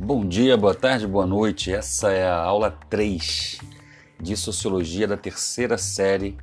Bom 0.00 0.24
dia, 0.24 0.56
boa 0.56 0.76
tarde, 0.76 1.08
boa 1.08 1.26
noite. 1.26 1.72
Essa 1.72 2.12
é 2.12 2.24
a 2.24 2.36
aula 2.36 2.70
3 2.88 3.58
de 4.20 4.36
Sociologia 4.36 5.08
da 5.08 5.16
terceira 5.16 5.76
série 5.76 6.38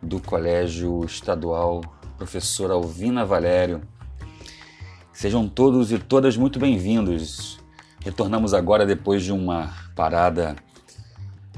do 0.00 0.18
Colégio 0.18 1.04
Estadual 1.04 1.82
Professor 2.16 2.70
Alvina 2.70 3.22
Valério. 3.22 3.82
Sejam 5.12 5.46
todos 5.46 5.92
e 5.92 5.98
todas 5.98 6.38
muito 6.38 6.58
bem-vindos. 6.58 7.58
Retornamos 8.02 8.54
agora 8.54 8.86
depois 8.86 9.22
de 9.22 9.30
uma 9.30 9.70
parada 9.94 10.56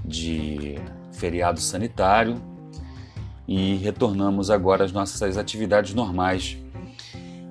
de 0.04 0.74
feriado 1.12 1.60
sanitário 1.60 2.42
e 3.46 3.76
retornamos 3.76 4.50
agora 4.50 4.84
às 4.84 4.90
nossas 4.90 5.36
atividades 5.36 5.94
normais. 5.94 6.58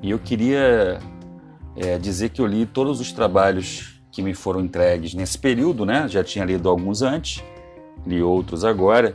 E 0.03 0.11
eu 0.11 0.19
queria 0.19 0.99
é, 1.75 1.97
dizer 1.97 2.29
que 2.29 2.41
eu 2.41 2.45
li 2.45 2.65
todos 2.65 2.99
os 2.99 3.11
trabalhos 3.11 3.99
que 4.11 4.21
me 4.21 4.33
foram 4.33 4.61
entregues 4.61 5.13
nesse 5.13 5.37
período, 5.37 5.85
né? 5.85 6.07
Já 6.07 6.23
tinha 6.23 6.45
lido 6.45 6.69
alguns 6.69 7.01
antes, 7.01 7.43
li 8.05 8.21
outros 8.21 8.63
agora 8.63 9.13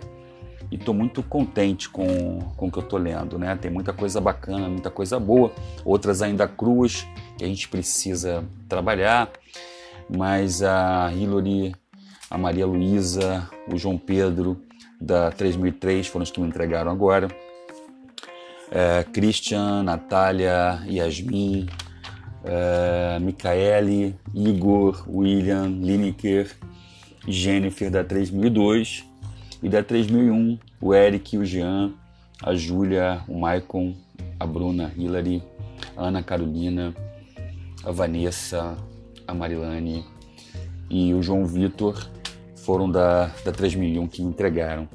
e 0.71 0.77
estou 0.77 0.95
muito 0.95 1.23
contente 1.23 1.89
com, 1.89 2.39
com 2.57 2.69
o 2.69 2.71
que 2.71 2.79
eu 2.79 2.83
estou 2.83 2.99
lendo, 2.99 3.39
né? 3.39 3.57
Tem 3.57 3.71
muita 3.71 3.93
coisa 3.93 4.21
bacana, 4.21 4.69
muita 4.69 4.91
coisa 4.91 5.19
boa, 5.19 5.53
outras 5.85 6.23
ainda 6.23 6.47
cruas 6.47 7.07
que 7.37 7.45
a 7.45 7.49
gente 7.49 7.69
precisa 7.69 8.45
trabalhar, 8.69 9.31
mas 10.15 10.63
a 10.63 11.11
Hillary, 11.13 11.75
a 12.31 12.39
Maria 12.39 12.67
Luísa, 12.67 13.49
o 13.73 13.77
João 13.77 13.99
Pedro 13.99 14.63
da 15.01 15.31
3003 15.31 16.07
foram 16.07 16.23
os 16.23 16.31
que 16.31 16.41
me 16.41 16.47
entregaram 16.47 16.91
agora. 16.91 17.29
É, 18.71 19.03
Christian, 19.03 19.83
Natália, 19.83 20.81
Yasmin, 20.87 21.67
é, 22.45 23.19
Micaele, 23.21 24.15
Igor, 24.35 25.05
William, 25.09 25.66
Lineker, 25.66 26.51
Jennifer 27.27 27.91
da 27.91 28.02
3002 28.02 29.05
e 29.63 29.69
da 29.69 29.83
3001 29.83 30.59
o 30.80 30.95
Eric, 30.95 31.37
o 31.37 31.45
Jean, 31.45 31.93
a 32.43 32.55
Júlia, 32.55 33.23
o 33.29 33.38
Maicon, 33.38 33.95
a 34.38 34.46
Bruna, 34.46 34.93
Hilary, 34.96 35.43
a 35.96 36.07
Ana 36.07 36.23
Carolina, 36.23 36.95
a 37.85 37.91
Vanessa, 37.91 38.77
a 39.27 39.35
Marilane 39.35 40.05
e 40.88 41.13
o 41.13 41.23
João 41.23 41.45
Vitor 41.45 42.09
foram 42.57 42.91
da, 42.91 43.27
da 43.45 43.52
3001 43.52 44.07
que 44.09 44.23
entregaram. 44.23 44.88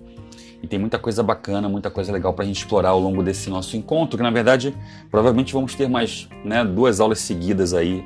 E 0.65 0.67
tem 0.67 0.79
muita 0.79 0.97
coisa 0.97 1.21
bacana, 1.21 1.69
muita 1.69 1.91
coisa 1.91 2.11
legal 2.11 2.33
para 2.33 2.43
a 2.43 2.47
gente 2.47 2.57
explorar 2.57 2.89
ao 2.89 2.99
longo 2.99 3.21
desse 3.21 3.51
nosso 3.51 3.77
encontro, 3.77 4.17
que 4.17 4.23
na 4.23 4.31
verdade 4.31 4.75
provavelmente 5.11 5.53
vamos 5.53 5.75
ter 5.75 5.87
mais 5.87 6.27
né, 6.43 6.65
duas 6.65 6.99
aulas 6.99 7.19
seguidas 7.19 7.71
aí, 7.71 8.03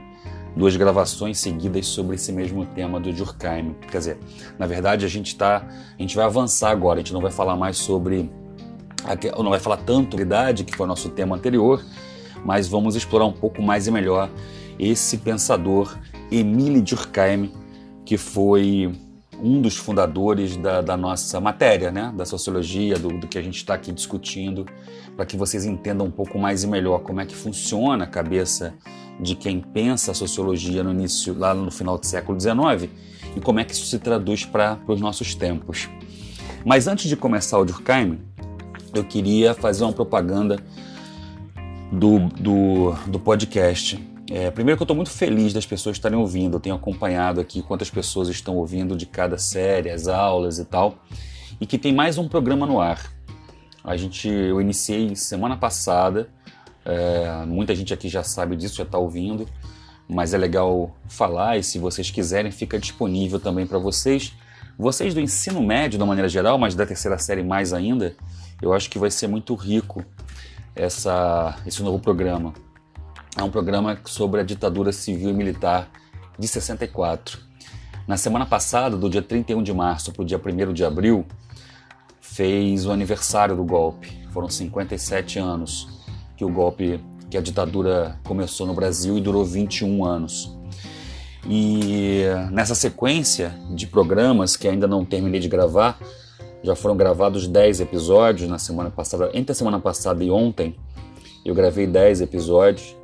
duas 0.58 0.76
gravações 0.76 1.40
seguidas 1.40 1.88
sobre 1.88 2.16
esse 2.18 2.34
mesmo 2.34 2.66
tema 2.66 3.00
do 3.00 3.14
Durkheim. 3.14 3.78
Quer 3.90 3.98
dizer, 3.98 4.18
na 4.58 4.68
verdade 4.68 5.06
a 5.06 5.08
gente 5.08 5.38
tá, 5.38 5.66
a 5.98 6.02
gente 6.02 6.18
vai 6.18 6.26
avançar 6.26 6.70
agora, 6.72 7.00
a 7.00 7.02
gente 7.02 7.14
não 7.14 7.22
vai 7.22 7.32
falar 7.32 7.56
mais 7.56 7.78
sobre, 7.78 8.30
não 9.38 9.52
vai 9.52 9.60
falar 9.62 9.78
tanto 9.78 10.18
da 10.18 10.22
idade, 10.22 10.66
que 10.66 10.76
foi 10.76 10.86
o 10.86 10.90
nosso 10.90 11.08
tema 11.12 11.38
anterior, 11.38 11.82
mas 12.44 12.68
vamos 12.68 12.94
explorar 12.94 13.24
um 13.24 13.32
pouco 13.32 13.62
mais 13.62 13.88
e 13.88 13.92
melhor 13.92 14.30
esse 14.78 15.18
pensador 15.20 15.98
Emile 16.30 16.82
Durkheim, 16.82 17.54
que 18.04 18.18
foi 18.18 18.92
um 19.42 19.62
dos 19.62 19.78
fundadores 19.78 20.58
da, 20.58 20.82
da 20.82 20.98
nossa 20.98 21.40
matéria, 21.40 21.92
né? 21.92 22.14
da 22.16 22.26
sociologia, 22.26 22.98
do, 22.98 23.20
do 23.20 23.28
que 23.28 23.38
a 23.38 23.42
gente 23.42 23.58
está 23.58 23.74
aqui 23.74 23.92
discutindo, 23.92 24.66
para 25.16 25.26
que 25.26 25.38
vocês 25.38 25.66
entendam 25.66 26.08
um 26.08 26.12
pouco 26.12 26.38
mais 26.38 26.64
e 26.64 26.68
melhor 26.68 27.00
como 27.00 27.22
é 27.22 27.26
que 27.26 27.36
funciona 27.36 28.04
a 28.04 28.08
cabeça 28.08 28.74
de 29.20 29.36
quem 29.36 29.60
pensa 29.60 30.12
a 30.12 30.14
sociologia 30.14 30.84
no 30.84 30.92
início, 30.92 31.38
lá 31.38 31.54
no 31.54 31.72
final 31.72 31.98
do 31.98 32.06
século 32.06 32.40
XIX, 32.40 32.90
e 33.36 33.40
como 33.40 33.60
é 33.60 33.64
que 33.64 33.74
isso 33.74 33.86
se 33.86 34.00
traduz 34.00 34.46
para 34.46 34.80
os 34.88 35.00
nossos 35.00 35.36
tempos. 35.36 35.90
Mas 36.66 36.88
antes 36.88 37.10
de 37.10 37.16
começar 37.16 37.58
o 37.58 37.66
Durkheim, 37.66 38.20
eu 38.94 39.04
queria 39.04 39.54
fazer 39.54 39.84
uma 39.84 39.94
propaganda 39.94 40.58
do, 41.92 42.20
do, 42.30 42.94
do 43.08 43.20
podcast 43.20 44.09
é, 44.32 44.52
primeiro 44.52 44.78
que 44.78 44.84
eu 44.84 44.86
estou 44.86 44.96
muito 44.96 45.10
feliz 45.10 45.54
das 45.54 45.66
pessoas 45.66 45.96
estarem 45.96 46.18
ouvindo, 46.18 46.58
eu 46.58 46.60
tenho 46.60 46.76
acompanhado 46.76 47.42
aqui 47.42 47.64
quantas 47.64 47.90
pessoas 47.90 48.30
estão 48.30 48.58
ouvindo 48.58 48.96
de 48.96 49.08
cada 49.08 49.40
série, 49.40 49.90
as 49.90 50.08
aulas 50.08 50.60
e 50.60 50.66
tal, 50.66 51.00
e 51.60 51.66
que 51.66 51.80
tem 51.80 51.92
mais 51.92 52.18
um 52.20 52.28
programa 52.28 52.68
no 52.68 52.80
ar. 52.80 53.12
A 53.84 53.98
gente, 53.98 54.28
eu 54.28 54.62
iniciei 54.62 55.16
semana 55.16 55.58
passada, 55.58 56.30
é, 56.86 57.44
muita 57.48 57.74
gente 57.74 57.92
aqui 57.92 58.08
já 58.08 58.22
sabe 58.22 58.56
disso, 58.56 58.76
já 58.76 58.84
está 58.84 59.00
ouvindo, 59.00 59.48
mas 60.08 60.34
é 60.34 60.38
legal 60.38 60.96
falar 61.08 61.58
e 61.58 61.64
se 61.64 61.80
vocês 61.80 62.12
quiserem 62.12 62.52
fica 62.52 62.78
disponível 62.78 63.40
também 63.40 63.66
para 63.66 63.80
vocês. 63.80 64.34
Vocês 64.78 65.14
do 65.14 65.20
ensino 65.20 65.62
médio, 65.62 65.98
de 65.98 66.04
uma 66.04 66.06
maneira 66.06 66.30
geral, 66.30 66.58
mas 66.58 66.76
da 66.76 66.86
terceira 66.86 67.18
série 67.18 67.44
mais 67.44 67.74
ainda, 67.74 68.16
eu 68.62 68.74
acho 68.74 68.90
que 68.90 69.00
vai 69.00 69.10
ser 69.10 69.28
muito 69.28 69.56
rico 69.56 70.06
essa, 70.76 71.58
esse 71.66 71.82
novo 71.82 72.00
programa 72.00 72.54
é 73.38 73.44
um 73.44 73.50
programa 73.50 74.00
sobre 74.06 74.42
a 74.42 74.44
ditadura 74.44 74.92
civil 74.92 75.30
e 75.30 75.34
militar 75.34 75.90
de 76.38 76.48
64. 76.48 77.40
Na 78.08 78.18
semana 78.18 78.46
passada, 78.46 78.98
do 78.98 79.10
dia 79.10 79.22
31 79.22 79.62
de 79.62 79.74
março 79.74 80.12
para 80.12 80.24
o 80.24 80.26
dia 80.26 80.42
1 80.44 80.74
de 80.74 80.84
abril, 80.84 81.26
fez 82.20 82.86
o 82.86 82.92
aniversário 82.92 83.56
do 83.56 83.64
golpe. 83.64 84.12
Foram 84.32 84.50
57 84.50 85.38
anos 85.38 85.88
que 86.36 86.44
o 86.44 86.50
golpe, 86.50 87.00
que 87.30 87.38
a 87.38 87.42
ditadura 87.42 88.20
começou 88.24 88.66
no 88.66 88.74
Brasil 88.74 89.18
e 89.18 89.22
durou 89.22 89.46
21 89.46 90.04
anos. 90.04 90.58
E 91.48 92.24
nessa 92.52 92.76
sequência 92.76 93.56
de 93.70 93.88
programas 93.88 94.58
que 94.58 94.68
ainda 94.68 94.88
não 94.88 95.06
terminei 95.06 95.40
de 95.40 95.48
gravar, 95.48 96.00
já 96.64 96.76
foram 96.76 96.98
gravados 96.98 97.48
10 97.48 97.82
episódios 97.82 98.50
na 98.50 98.58
semana 98.58 98.90
passada, 98.90 99.30
entre 99.34 99.52
a 99.52 99.56
semana 99.56 99.80
passada 99.80 100.24
e 100.24 100.32
ontem, 100.32 100.76
eu 101.46 101.56
gravei 101.56 101.88
10 101.88 102.22
episódios 102.22 102.99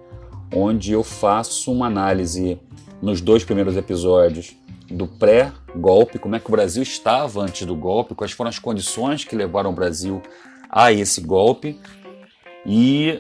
onde 0.56 0.94
eu 0.94 1.04
faço 1.04 1.72
uma 1.72 1.88
análise 1.88 2.58
nos 3.02 3.20
dois 3.20 3.44
primeiros 3.44 3.76
episódios 3.76 4.56
do 4.90 5.06
pré-golpe, 5.06 6.18
como 6.18 6.36
é 6.36 6.40
que 6.40 6.48
o 6.48 6.52
Brasil 6.52 6.82
estava 6.82 7.42
antes 7.42 7.68
do 7.68 7.76
golpe, 7.76 8.16
quais 8.16 8.32
foram 8.32 8.50
as 8.50 8.58
condições 8.58 9.26
que 9.26 9.36
levaram 9.36 9.72
o 9.72 9.74
Brasil 9.74 10.22
a 10.70 10.94
esse 10.94 11.20
golpe. 11.22 11.78
E 12.66 13.20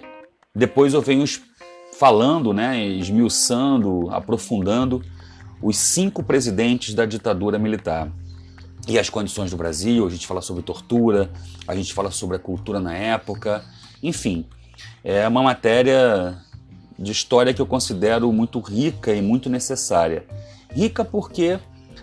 depois 0.55 0.93
eu 0.93 1.01
venho 1.01 1.25
falando, 1.97 2.53
né, 2.53 2.85
esmiuçando, 2.85 4.09
aprofundando 4.11 5.03
os 5.61 5.77
cinco 5.77 6.23
presidentes 6.23 6.93
da 6.93 7.05
ditadura 7.05 7.59
militar 7.59 8.11
e 8.87 8.97
as 8.97 9.09
condições 9.09 9.51
do 9.51 9.57
Brasil. 9.57 10.05
A 10.05 10.09
gente 10.09 10.25
fala 10.25 10.41
sobre 10.41 10.63
tortura, 10.63 11.31
a 11.67 11.75
gente 11.75 11.93
fala 11.93 12.11
sobre 12.11 12.37
a 12.37 12.39
cultura 12.39 12.79
na 12.79 12.93
época, 12.93 13.63
enfim, 14.01 14.45
é 15.03 15.27
uma 15.27 15.41
matéria 15.41 16.37
de 16.97 17.11
história 17.11 17.53
que 17.53 17.61
eu 17.61 17.65
considero 17.65 18.31
muito 18.31 18.59
rica 18.59 19.13
e 19.13 19.21
muito 19.21 19.49
necessária. 19.49 20.25
Rica 20.71 21.03
porque 21.03 21.59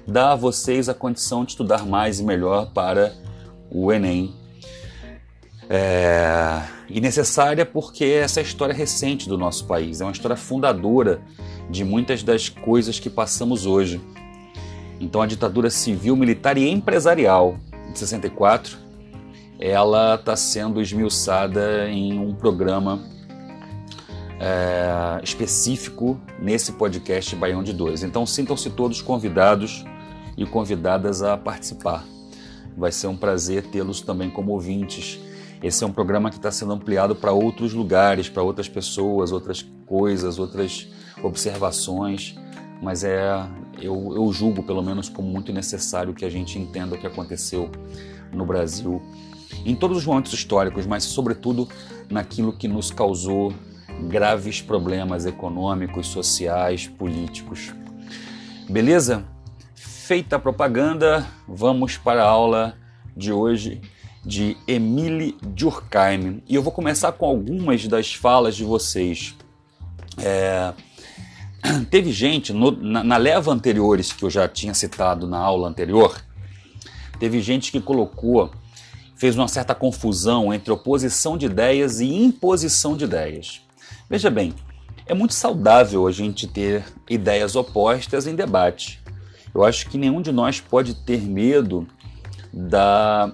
dá 0.07 0.33
a 0.33 0.37
vocês 0.37 0.89
a 0.89 0.95
condição 0.95 1.45
de 1.45 1.53
estudar 1.53 1.87
mais 1.87 2.21
e 2.21 2.25
melhor 2.25 2.71
para 2.73 3.13
o 3.71 3.93
Enem. 3.93 4.35
É... 5.69 6.63
E 6.89 7.01
necessária 7.01 7.65
porque 7.65 8.05
essa 8.05 8.41
é 8.41 8.43
a 8.43 8.47
história 8.47 8.75
recente 8.75 9.29
do 9.29 9.39
nosso 9.39 9.67
país, 9.67 10.01
é 10.01 10.05
uma 10.05 10.13
história 10.13 10.37
fundadora 10.37 11.23
de 11.71 11.85
muitas 11.85 12.23
das 12.23 12.49
coisas 12.49 12.99
que 12.99 13.09
passamos 13.09 13.65
hoje. 13.65 14.01
Então 15.01 15.23
a 15.23 15.27
ditadura 15.27 15.71
civil, 15.71 16.15
militar 16.15 16.59
e 16.59 16.69
empresarial 16.69 17.57
de 17.91 17.99
64, 17.99 18.77
ela 19.59 20.17
está 20.17 20.37
sendo 20.37 20.81
esmiuçada 20.81 21.89
em 21.89 22.19
um 22.19 22.35
programa 22.35 23.00
é, 24.43 25.23
específico 25.23 26.21
nesse 26.41 26.73
podcast 26.73 27.37
Baião 27.37 27.62
de 27.62 27.73
Dois. 27.73 28.03
Então 28.03 28.27
sintam-se 28.27 28.71
todos 28.71 29.00
convidados 29.00 29.85
e 30.37 30.44
convidadas 30.44 31.23
a 31.23 31.37
participar. 31.37 32.05
Vai 32.77 32.91
ser 32.91 33.06
um 33.06 33.17
prazer 33.17 33.67
tê-los 33.69 34.00
também 34.00 34.29
como 34.29 34.50
ouvintes. 34.50 35.21
Esse 35.62 35.85
é 35.85 35.87
um 35.87 35.93
programa 35.93 36.29
que 36.29 36.37
está 36.37 36.50
sendo 36.50 36.73
ampliado 36.73 37.15
para 37.15 37.31
outros 37.31 37.73
lugares, 37.73 38.29
para 38.29 38.43
outras 38.43 38.69
pessoas, 38.69 39.31
outras 39.31 39.65
coisas, 39.87 40.41
outras 40.41 40.88
observações, 41.23 42.35
mas 42.83 43.05
é 43.05 43.47
eu, 43.81 44.12
eu 44.17 44.33
julgo 44.33 44.65
pelo 44.65 44.83
menos 44.83 45.09
como 45.09 45.29
muito 45.29 45.53
necessário 45.53 46.12
que 46.12 46.25
a 46.25 46.31
gente 46.31 46.59
entenda 46.59 46.97
o 46.97 46.99
que 46.99 47.06
aconteceu 47.06 47.71
no 48.33 48.45
Brasil 48.45 49.00
em 49.65 49.77
todos 49.77 49.99
os 49.99 50.05
momentos 50.05 50.33
históricos, 50.33 50.85
mas 50.85 51.05
sobretudo 51.05 51.69
naquilo 52.11 52.53
que 52.53 52.67
nos 52.67 52.91
causou 52.91 53.53
graves 54.08 54.60
problemas 54.60 55.26
econômicos, 55.26 56.08
sociais, 56.08 56.87
políticos. 56.87 57.72
Beleza? 58.69 59.25
Feita 59.75 60.37
a 60.37 60.38
propaganda, 60.38 61.26
vamos 61.46 61.96
para 61.96 62.22
a 62.22 62.28
aula 62.28 62.75
de 63.16 63.32
hoje 63.32 63.81
de 64.25 64.56
Emile 64.66 65.37
Durkheim. 65.43 66.43
E 66.49 66.54
eu 66.54 66.62
vou 66.62 66.72
começar 66.72 67.12
com 67.12 67.26
algumas 67.26 67.87
das 67.87 68.14
falas 68.14 68.54
de 68.56 68.64
vocês. 68.64 69.34
É, 70.19 70.72
teve 71.90 72.12
gente, 72.12 72.52
no, 72.52 72.70
na, 72.70 73.02
na 73.02 73.16
leva 73.16 73.52
anteriores 73.52 74.12
que 74.12 74.25
eu 74.25 74.31
já 74.31 74.49
tinha 74.49 74.75
citado 74.75 75.26
na 75.26 75.38
aula 75.38 75.69
anterior, 75.69 76.20
teve 77.19 77.40
gente 77.40 77.72
que 77.72 77.81
colocou, 77.81 78.50
fez 79.16 79.37
uma 79.37 79.49
certa 79.49 79.75
confusão 79.75 80.52
entre 80.52 80.72
oposição 80.72 81.37
de 81.37 81.46
ideias 81.46 82.00
e 82.00 82.06
imposição 82.06 82.96
de 82.96 83.04
ideias. 83.04 83.62
Veja 84.08 84.31
bem, 84.31 84.55
é 85.06 85.14
muito 85.14 85.34
saudável 85.34 86.06
a 86.06 86.12
gente 86.12 86.46
ter 86.46 86.84
ideias 87.08 87.56
opostas 87.56 88.26
em 88.26 88.34
debate. 88.34 89.00
Eu 89.55 89.64
acho 89.64 89.88
que 89.88 89.99
nenhum 89.99 90.23
de 90.23 90.32
nós 90.32 90.61
pode 90.61 90.94
ter 90.94 91.20
medo 91.20 91.87
da, 92.52 93.32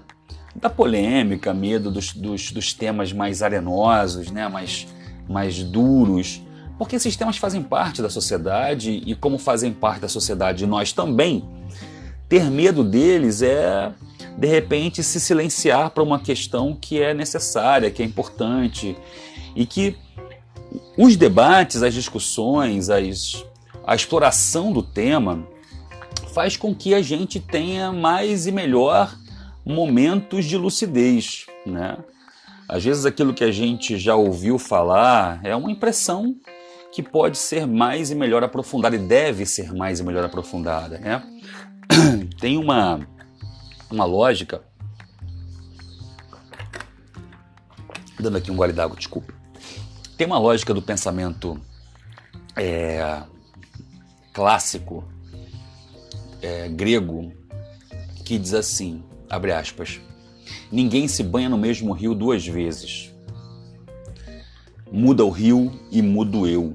da 0.54 0.68
polêmica, 0.68 1.54
medo 1.54 1.90
dos, 1.90 2.12
dos, 2.12 2.50
dos 2.50 2.72
temas 2.72 3.12
mais 3.12 3.42
arenosos, 3.42 4.30
né? 4.30 4.48
mais, 4.48 4.86
mais 5.28 5.62
duros, 5.62 6.42
porque 6.78 6.96
esses 6.96 7.16
temas 7.16 7.36
fazem 7.36 7.62
parte 7.62 8.00
da 8.00 8.08
sociedade 8.08 9.02
e, 9.04 9.14
como 9.14 9.38
fazem 9.38 9.72
parte 9.72 10.00
da 10.00 10.08
sociedade 10.08 10.66
nós 10.66 10.92
também, 10.92 11.44
ter 12.28 12.44
medo 12.44 12.84
deles 12.84 13.42
é, 13.42 13.92
de 14.36 14.46
repente, 14.46 15.02
se 15.02 15.18
silenciar 15.18 15.90
para 15.90 16.02
uma 16.02 16.20
questão 16.20 16.76
que 16.80 17.00
é 17.00 17.12
necessária, 17.12 17.90
que 17.90 18.02
é 18.02 18.06
importante 18.06 18.96
e 19.56 19.66
que 19.66 19.96
os 20.98 21.16
debates, 21.16 21.84
as 21.84 21.94
discussões, 21.94 22.90
as, 22.90 23.44
a 23.86 23.94
exploração 23.94 24.72
do 24.72 24.82
tema 24.82 25.46
faz 26.34 26.56
com 26.56 26.74
que 26.74 26.92
a 26.92 27.00
gente 27.00 27.38
tenha 27.38 27.92
mais 27.92 28.48
e 28.48 28.52
melhor 28.52 29.16
momentos 29.64 30.44
de 30.44 30.56
lucidez, 30.56 31.46
né? 31.64 31.96
Às 32.68 32.84
vezes 32.84 33.06
aquilo 33.06 33.32
que 33.32 33.44
a 33.44 33.52
gente 33.52 33.96
já 33.96 34.16
ouviu 34.16 34.58
falar 34.58 35.40
é 35.44 35.54
uma 35.54 35.70
impressão 35.70 36.34
que 36.92 37.02
pode 37.02 37.38
ser 37.38 37.64
mais 37.64 38.10
e 38.10 38.14
melhor 38.16 38.42
aprofundada 38.42 38.96
e 38.96 38.98
deve 38.98 39.46
ser 39.46 39.72
mais 39.72 40.00
e 40.00 40.02
melhor 40.02 40.24
aprofundada, 40.24 40.98
né? 40.98 41.22
Tem 42.40 42.58
uma 42.58 43.06
uma 43.88 44.04
lógica 44.04 44.62
dando 48.18 48.36
aqui 48.36 48.50
um 48.50 48.56
gole 48.56 48.72
d'água, 48.72 48.96
desculpa. 48.96 49.37
Tem 50.18 50.26
uma 50.26 50.38
lógica 50.38 50.74
do 50.74 50.82
pensamento 50.82 51.60
é, 52.56 53.22
clássico 54.32 55.04
é, 56.42 56.68
grego 56.68 57.32
que 58.24 58.36
diz 58.36 58.52
assim: 58.52 59.00
abre 59.30 59.52
aspas, 59.52 60.00
ninguém 60.72 61.06
se 61.06 61.22
banha 61.22 61.48
no 61.48 61.56
mesmo 61.56 61.92
rio 61.92 62.16
duas 62.16 62.44
vezes. 62.44 63.14
Muda 64.90 65.24
o 65.24 65.30
rio 65.30 65.70
e 65.88 66.02
mudo 66.02 66.48
eu. 66.48 66.74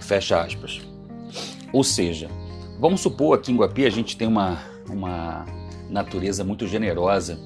Fecha 0.00 0.40
aspas. 0.40 0.80
Ou 1.70 1.84
seja, 1.84 2.30
vamos 2.80 3.02
supor 3.02 3.36
aqui 3.36 3.52
em 3.52 3.56
Guapi 3.56 3.84
a 3.84 3.90
gente 3.90 4.16
tem 4.16 4.26
uma, 4.26 4.58
uma 4.88 5.44
natureza 5.90 6.42
muito 6.44 6.66
generosa. 6.66 7.38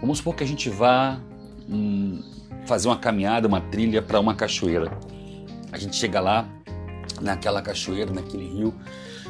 Vamos 0.00 0.18
supor 0.18 0.36
que 0.36 0.42
a 0.42 0.46
gente 0.46 0.70
vá 0.70 1.20
hum, 1.68 2.22
fazer 2.66 2.88
uma 2.88 2.98
caminhada, 2.98 3.48
uma 3.48 3.60
trilha 3.60 4.02
para 4.02 4.20
uma 4.20 4.34
cachoeira. 4.34 4.90
A 5.70 5.78
gente 5.78 5.96
chega 5.96 6.20
lá, 6.20 6.48
naquela 7.20 7.62
cachoeira, 7.62 8.12
naquele 8.12 8.46
rio, 8.46 8.74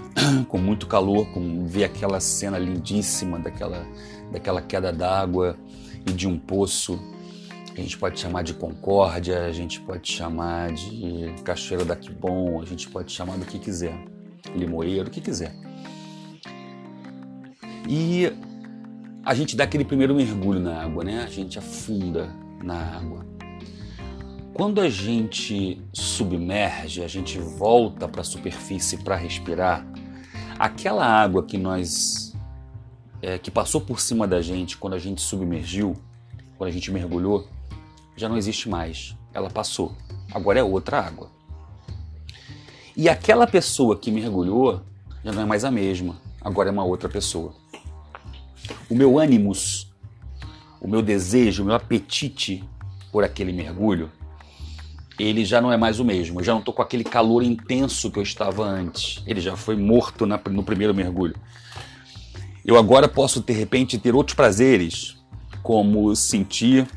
com 0.49 0.59
muito 0.59 0.87
calor, 0.87 1.27
com 1.33 1.67
ver 1.67 1.85
aquela 1.85 2.21
cena 2.21 2.59
lindíssima 2.59 3.39
daquela, 3.39 3.87
daquela 4.31 4.61
queda 4.61 4.93
d'água 4.93 5.57
e 6.07 6.13
de 6.13 6.27
um 6.27 6.39
poço. 6.39 6.99
A 7.73 7.81
gente 7.81 7.97
pode 7.97 8.21
chamar 8.21 8.43
de 8.43 8.53
Concórdia, 8.53 9.47
a 9.47 9.53
gente 9.53 9.81
pode 9.81 10.11
chamar 10.13 10.73
de 10.73 11.35
Cachoeira 11.43 11.87
da 11.87 11.97
Quibon, 11.97 12.61
a 12.61 12.67
gente 12.67 12.89
pode 12.89 13.11
chamar 13.11 13.39
do 13.39 13.47
que 13.47 13.59
quiser, 13.59 13.99
Limoeiro, 14.55 15.09
o 15.09 15.11
que 15.11 15.23
quiser. 15.23 15.55
E 17.89 18.31
a 19.25 19.35
gente 19.35 19.57
dá 19.57 19.65
aquele 19.65 19.85
primeiro 19.85 20.15
mergulho 20.15 20.61
na 20.61 20.83
água, 20.83 21.03
né? 21.03 21.23
A 21.23 21.31
gente 21.31 21.59
afunda 21.59 22.42
na 22.63 22.97
água. 22.97 23.27
Quando 24.55 24.81
a 24.81 24.89
gente 24.89 25.83
submerge, 25.93 27.03
a 27.03 27.09
gente 27.09 27.39
volta 27.39 28.07
para 28.07 28.21
a 28.21 28.25
superfície 28.25 28.99
para 28.99 29.17
respirar, 29.17 29.87
aquela 30.59 31.07
água 31.07 31.43
que 31.43 31.57
nós 31.57 32.33
é, 33.23 33.39
que 33.39 33.51
passou 33.51 33.81
por 33.81 34.01
cima 34.01 34.27
da 34.27 34.43
gente 34.43 34.77
quando 34.77 34.95
a 34.95 34.99
gente 34.99 35.23
submergiu, 35.23 35.97
quando 36.59 36.69
a 36.69 36.73
gente 36.73 36.91
mergulhou, 36.91 37.49
já 38.17 38.29
não 38.29 38.37
existe 38.37 38.69
mais. 38.69 39.17
Ela 39.33 39.49
passou. 39.49 39.93
Agora 40.35 40.59
é 40.59 40.63
outra 40.63 41.01
água. 41.01 41.31
E 42.97 43.09
aquela 43.09 43.47
pessoa 43.47 43.97
que 43.97 44.11
mergulhou 44.11 44.83
já 45.25 45.33
não 45.33 45.43
é 45.43 45.45
mais 45.47 45.65
a 45.65 45.71
mesma. 45.71 46.21
Agora 46.41 46.69
é 46.69 46.73
uma 46.73 46.85
outra 46.85 47.09
pessoa. 47.09 47.55
O 48.91 48.95
meu 48.95 49.19
ânimos, 49.19 49.92
o 50.83 50.89
meu 50.89 51.01
desejo, 51.01 51.63
o 51.63 51.67
meu 51.67 51.75
apetite 51.75 52.63
por 53.11 53.25
aquele 53.25 53.53
mergulho 53.53 54.11
ele 55.19 55.45
já 55.45 55.61
não 55.61 55.73
é 55.73 55.77
mais 55.77 56.01
o 56.01 56.05
mesmo. 56.05 56.41
Eu 56.41 56.45
já 56.45 56.53
não 56.53 56.61
estou 56.61 56.75
com 56.75 56.83
aquele 56.83 57.05
calor 57.05 57.43
intenso 57.43 58.11
que 58.11 58.19
eu 58.19 58.23
estava 58.23 58.65
antes. 58.65 59.23
Ele 59.27 59.41
já 59.41 59.57
foi 59.57 59.77
morto 59.77 60.27
na, 60.27 60.41
no 60.51 60.63
primeiro 60.63 60.95
mergulho. 60.95 61.37
Eu 62.65 62.77
agora 62.77 63.09
posso, 63.09 63.41
de 63.41 63.53
repente, 63.53 63.99
ter 63.99 64.15
outros 64.15 64.35
prazeres, 64.35 65.17
como 65.63 66.15
sentir 66.17 66.89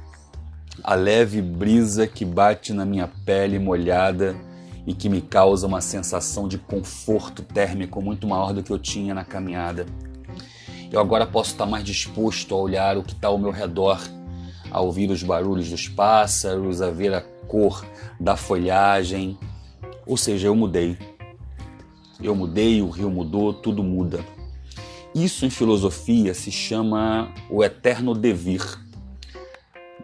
a 0.83 0.93
leve 0.93 1.41
brisa 1.41 2.07
que 2.07 2.23
bate 2.23 2.73
na 2.73 2.85
minha 2.85 3.07
pele 3.25 3.57
molhada 3.57 4.35
e 4.85 4.93
que 4.93 5.09
me 5.09 5.21
causa 5.21 5.65
uma 5.65 5.81
sensação 5.81 6.47
de 6.47 6.57
conforto 6.57 7.41
térmico 7.41 8.01
muito 8.01 8.27
maior 8.27 8.53
do 8.53 8.61
que 8.61 8.71
eu 8.71 8.77
tinha 8.77 9.13
na 9.13 9.23
caminhada. 9.23 9.85
Eu 10.95 11.01
agora 11.01 11.27
posso 11.27 11.51
estar 11.51 11.65
mais 11.65 11.83
disposto 11.83 12.55
a 12.55 12.57
olhar 12.57 12.97
o 12.97 13.03
que 13.03 13.11
está 13.11 13.27
ao 13.27 13.37
meu 13.37 13.51
redor, 13.51 13.99
a 14.71 14.79
ouvir 14.79 15.11
os 15.11 15.21
barulhos 15.21 15.69
dos 15.69 15.89
pássaros, 15.89 16.81
a 16.81 16.89
ver 16.89 17.13
a 17.13 17.19
cor 17.19 17.85
da 18.17 18.37
folhagem. 18.37 19.37
Ou 20.05 20.15
seja, 20.15 20.47
eu 20.47 20.55
mudei. 20.55 20.97
Eu 22.23 22.33
mudei, 22.33 22.81
o 22.81 22.89
rio 22.89 23.09
mudou, 23.09 23.53
tudo 23.53 23.83
muda. 23.83 24.23
Isso 25.13 25.45
em 25.45 25.49
filosofia 25.49 26.33
se 26.33 26.49
chama 26.49 27.29
o 27.49 27.61
eterno 27.61 28.15
devir. 28.15 28.63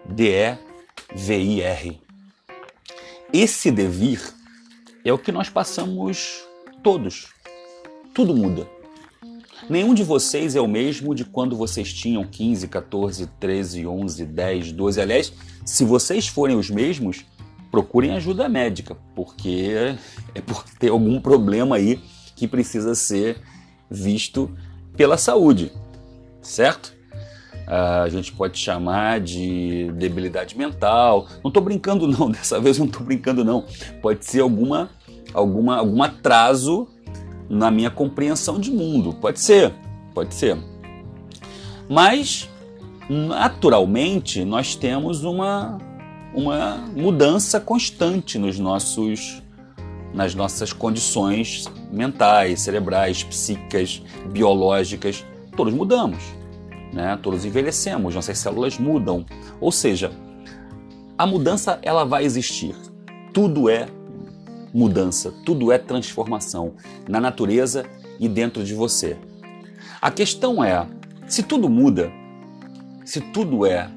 D-E-V-I-R. 0.10 2.02
Esse 3.32 3.72
devir 3.72 4.22
é 5.06 5.14
o 5.14 5.18
que 5.18 5.32
nós 5.32 5.48
passamos 5.50 6.44
todos. 6.84 7.30
Tudo 8.14 8.36
muda. 8.36 8.81
Nenhum 9.70 9.94
de 9.94 10.04
vocês 10.04 10.56
é 10.56 10.62
o 10.62 10.68
mesmo 10.68 11.14
de 11.14 11.24
quando 11.24 11.56
vocês 11.56 11.94
tinham 11.94 12.26
15, 12.26 12.68
14, 12.68 13.28
13, 13.40 13.88
11, 13.88 14.26
10, 14.26 14.72
12. 14.72 15.02
Aliás, 15.02 15.34
se 15.66 15.86
vocês 15.86 16.28
forem 16.28 16.58
os 16.58 16.70
mesmos, 16.70 17.26
procurem 17.72 18.12
ajuda 18.12 18.50
médica, 18.50 18.98
porque 19.16 19.96
é 20.36 20.42
por 20.42 20.64
ter 20.78 20.90
algum 20.90 21.20
problema 21.22 21.78
aí 21.78 22.00
que 22.36 22.48
precisa 22.48 22.96
ser 22.96 23.38
visto 23.90 24.52
pela 24.96 25.18
saúde, 25.18 25.72
certo? 26.42 26.94
A 27.68 28.10
gente 28.10 28.34
pode 28.34 28.58
chamar 28.58 29.22
de 29.22 29.90
debilidade 29.94 30.58
mental. 30.58 31.28
Não 31.42 31.50
estou 31.50 31.64
brincando 31.64 32.08
não, 32.08 32.30
dessa 32.32 32.60
vez 32.60 32.78
não 32.78 32.88
estou 32.88 33.06
brincando 33.06 33.46
não. 33.46 33.66
Pode 34.02 34.26
ser 34.26 34.42
alguma, 34.42 34.90
alguma, 35.34 35.78
algum 35.78 36.04
atraso 36.04 36.90
na 37.52 37.70
minha 37.70 37.92
compreensão 37.92 38.58
de 38.58 38.72
mundo. 38.72 39.14
Pode 39.14 39.42
ser, 39.42 39.74
pode 40.14 40.34
ser. 40.34 40.58
Mas 41.90 42.50
naturalmente 43.10 44.46
nós 44.46 44.74
temos 44.74 45.26
uma 45.26 45.78
uma 46.34 46.78
mudança 46.96 47.60
constante 47.60 48.40
nos 48.40 48.58
nossos 48.58 49.44
nas 50.14 50.34
nossas 50.34 50.72
condições 50.72 51.66
mentais, 51.92 52.62
cerebrais, 52.62 53.22
psíquicas, 53.24 54.02
biológicas, 54.32 55.26
todos 55.56 55.74
mudamos, 55.74 56.24
né? 56.94 57.20
Todos 57.22 57.44
envelhecemos, 57.44 58.16
nossas 58.16 58.38
células 58.38 58.78
mudam. 58.78 59.26
Ou 59.60 59.72
seja, 59.72 60.12
a 61.18 61.26
mudança 61.26 61.80
ela 61.82 62.06
vai 62.06 62.24
existir. 62.24 62.76
Tudo 63.34 63.70
é 63.70 63.88
mudança, 64.74 65.34
tudo 65.46 65.72
é 65.72 65.78
transformação 65.78 66.74
na 67.08 67.20
natureza 67.20 67.86
e 68.20 68.28
dentro 68.28 68.64
de 68.64 68.74
você. 68.74 69.18
A 70.02 70.10
questão 70.10 70.64
é, 70.64 70.88
se 71.28 71.44
tudo 71.44 71.70
muda, 71.70 72.12
se 73.06 73.20
tudo 73.20 73.66
é 73.66 73.90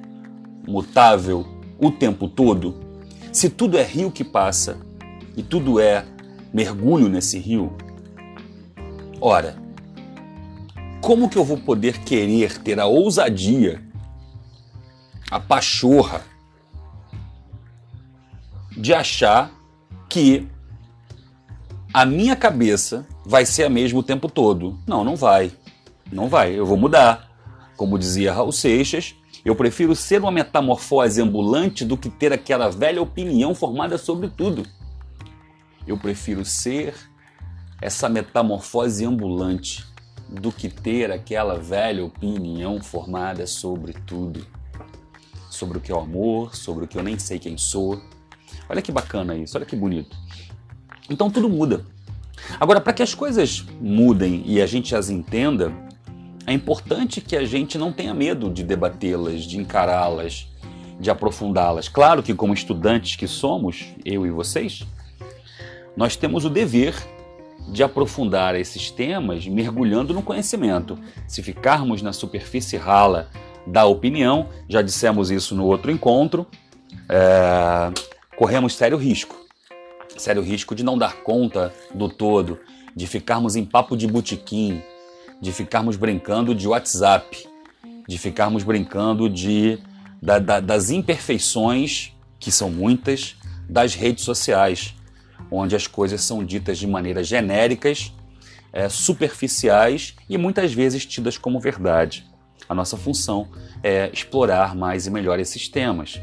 mutável, 0.67 1.47
o 1.79 1.91
tempo 1.91 2.29
todo, 2.29 2.75
se 3.33 3.51
tudo 3.51 3.77
é 3.77 3.83
rio 3.83 4.11
que 4.11 4.25
passa 4.25 4.79
e 5.37 5.43
tudo 5.43 5.81
é 5.81 6.05
mergulho 6.53 7.09
nesse 7.09 7.39
rio, 7.39 7.77
ora, 9.21 9.57
como 11.01 11.29
que 11.29 11.37
eu 11.37 11.45
vou 11.45 11.59
poder 11.59 11.99
querer 11.99 12.59
ter 12.59 12.81
a 12.81 12.87
ousadia, 12.87 13.83
a 15.31 15.39
pachorra 15.39 16.23
de 18.77 18.95
achar 18.95 19.51
que 20.09 20.49
a 21.95 22.05
minha 22.05 22.35
cabeça 22.35 23.07
vai 23.25 23.47
ser 23.47 23.63
a 23.63 23.71
mesma 23.71 24.01
o 24.01 24.03
tempo 24.03 24.29
todo. 24.29 24.77
Não, 24.85 25.05
não 25.05 25.15
vai. 25.15 25.53
Não 26.11 26.29
vai. 26.29 26.59
Eu 26.59 26.67
vou 26.67 26.77
mudar. 26.77 27.31
Como 27.77 27.97
dizia 27.97 28.33
Raul 28.33 28.51
Seixas, 28.51 29.15
eu 29.45 29.55
prefiro 29.55 29.95
ser 29.95 30.21
uma 30.21 30.33
metamorfose 30.33 31.23
ambulante 31.23 31.85
do 31.85 31.97
que 31.97 32.11
ter 32.11 32.33
aquela 32.33 32.69
velha 32.69 33.01
opinião 33.01 33.55
formada 33.55 33.97
sobre 33.97 34.29
tudo. 34.29 34.65
Eu 35.87 35.97
prefiro 35.97 36.45
ser 36.45 36.97
essa 37.81 38.09
metamorfose 38.09 39.05
ambulante 39.05 39.85
do 40.29 40.51
que 40.51 40.69
ter 40.69 41.13
aquela 41.13 41.61
velha 41.61 42.05
opinião 42.05 42.83
formada 42.83 43.47
sobre 43.47 43.93
tudo. 43.93 44.45
Sobre 45.49 45.79
o 45.79 45.81
que 45.81 45.93
é 45.93 45.95
o 45.95 46.01
amor, 46.01 46.57
sobre 46.57 46.87
o 46.87 46.89
que 46.89 46.99
eu 46.99 47.05
nem 47.05 47.21
sei 47.21 47.39
quem 47.39 47.57
sou. 47.57 48.03
Olha 48.69 48.83
que 48.83 48.91
bacana 48.91 49.37
isso, 49.37 49.57
olha 49.57 49.67
que 49.67 49.77
bonito. 49.77 50.17
Então 51.09 51.31
tudo 51.31 51.49
muda. 51.49 51.85
Agora, 52.59 52.81
para 52.81 52.93
que 52.93 53.03
as 53.03 53.15
coisas 53.15 53.65
mudem 53.81 54.43
e 54.47 54.61
a 54.61 54.67
gente 54.67 54.95
as 54.95 55.09
entenda, 55.09 55.73
é 56.47 56.53
importante 56.53 57.21
que 57.21 57.37
a 57.37 57.45
gente 57.45 57.79
não 57.79 57.93
tenha 57.93 58.13
medo 58.13 58.51
de 58.51 58.63
debatê-las, 58.63 59.43
de 59.43 59.59
encará-las, 59.59 60.47
de 61.01 61.11
aprofundá-las. 61.11 61.89
Claro 61.89 62.23
que, 62.23 62.35
como 62.35 62.53
estudantes 62.53 63.17
que 63.17 63.27
somos, 63.27 63.87
eu 64.05 64.27
e 64.27 64.31
vocês, 64.31 64.85
nós 65.97 66.17
temos 66.17 66.45
o 66.45 66.51
dever 66.51 66.95
de 67.69 67.83
aprofundar 67.83 68.55
esses 68.55 68.91
temas 68.91 69.47
mergulhando 69.47 70.13
no 70.13 70.23
conhecimento. 70.23 70.99
Se 71.27 71.43
ficarmos 71.43 72.03
na 72.03 72.13
superfície 72.13 72.77
rala 72.77 73.31
da 73.67 73.87
opinião, 73.87 74.49
já 74.69 74.83
dissemos 74.83 75.31
isso 75.31 75.55
no 75.55 75.65
outro 75.65 75.91
encontro, 75.91 76.47
é, 77.09 77.91
corremos 78.37 78.75
sério 78.75 78.99
risco. 78.99 79.44
Sério 80.17 80.43
risco 80.43 80.75
de 80.75 80.85
não 80.85 80.97
dar 80.97 81.17
conta 81.23 81.73
do 81.95 82.09
todo, 82.09 82.61
de 82.95 83.07
ficarmos 83.07 83.57
em 83.57 83.65
papo 83.65 83.97
de 83.97 84.07
botequim, 84.07 84.83
de 85.41 85.53
ficarmos 85.53 85.97
brincando 85.97 86.55
de 86.55 86.69
WhatsApp, 86.69 87.49
de 88.07 88.19
ficarmos 88.19 88.63
brincando 88.63 89.29
de, 89.29 89.79
da, 90.23 90.39
da, 90.39 90.61
das 90.61 90.91
imperfeições, 90.91 92.13
que 92.39 92.53
são 92.53 92.71
muitas, 92.71 93.37
das 93.69 93.95
redes 93.95 94.25
sociais, 94.25 94.95
onde 95.51 95.75
as 95.75 95.87
coisas 95.87 96.21
são 96.21 96.45
ditas 96.45 96.79
de 96.79 96.87
maneiras 96.87 97.27
genéricas, 97.27 98.13
é, 98.73 98.89
superficiais 98.89 100.15
e 100.29 100.37
muitas 100.37 100.73
vezes 100.73 101.07
tidas 101.07 101.39
como 101.39 101.61
verdade. 101.61 102.27
A 102.69 102.75
nossa 102.75 102.97
função 102.97 103.49
é 103.83 104.11
explorar 104.13 104.75
mais 104.75 105.07
e 105.07 105.11
melhor 105.11 105.39
esses 105.39 105.69
temas. 105.69 106.21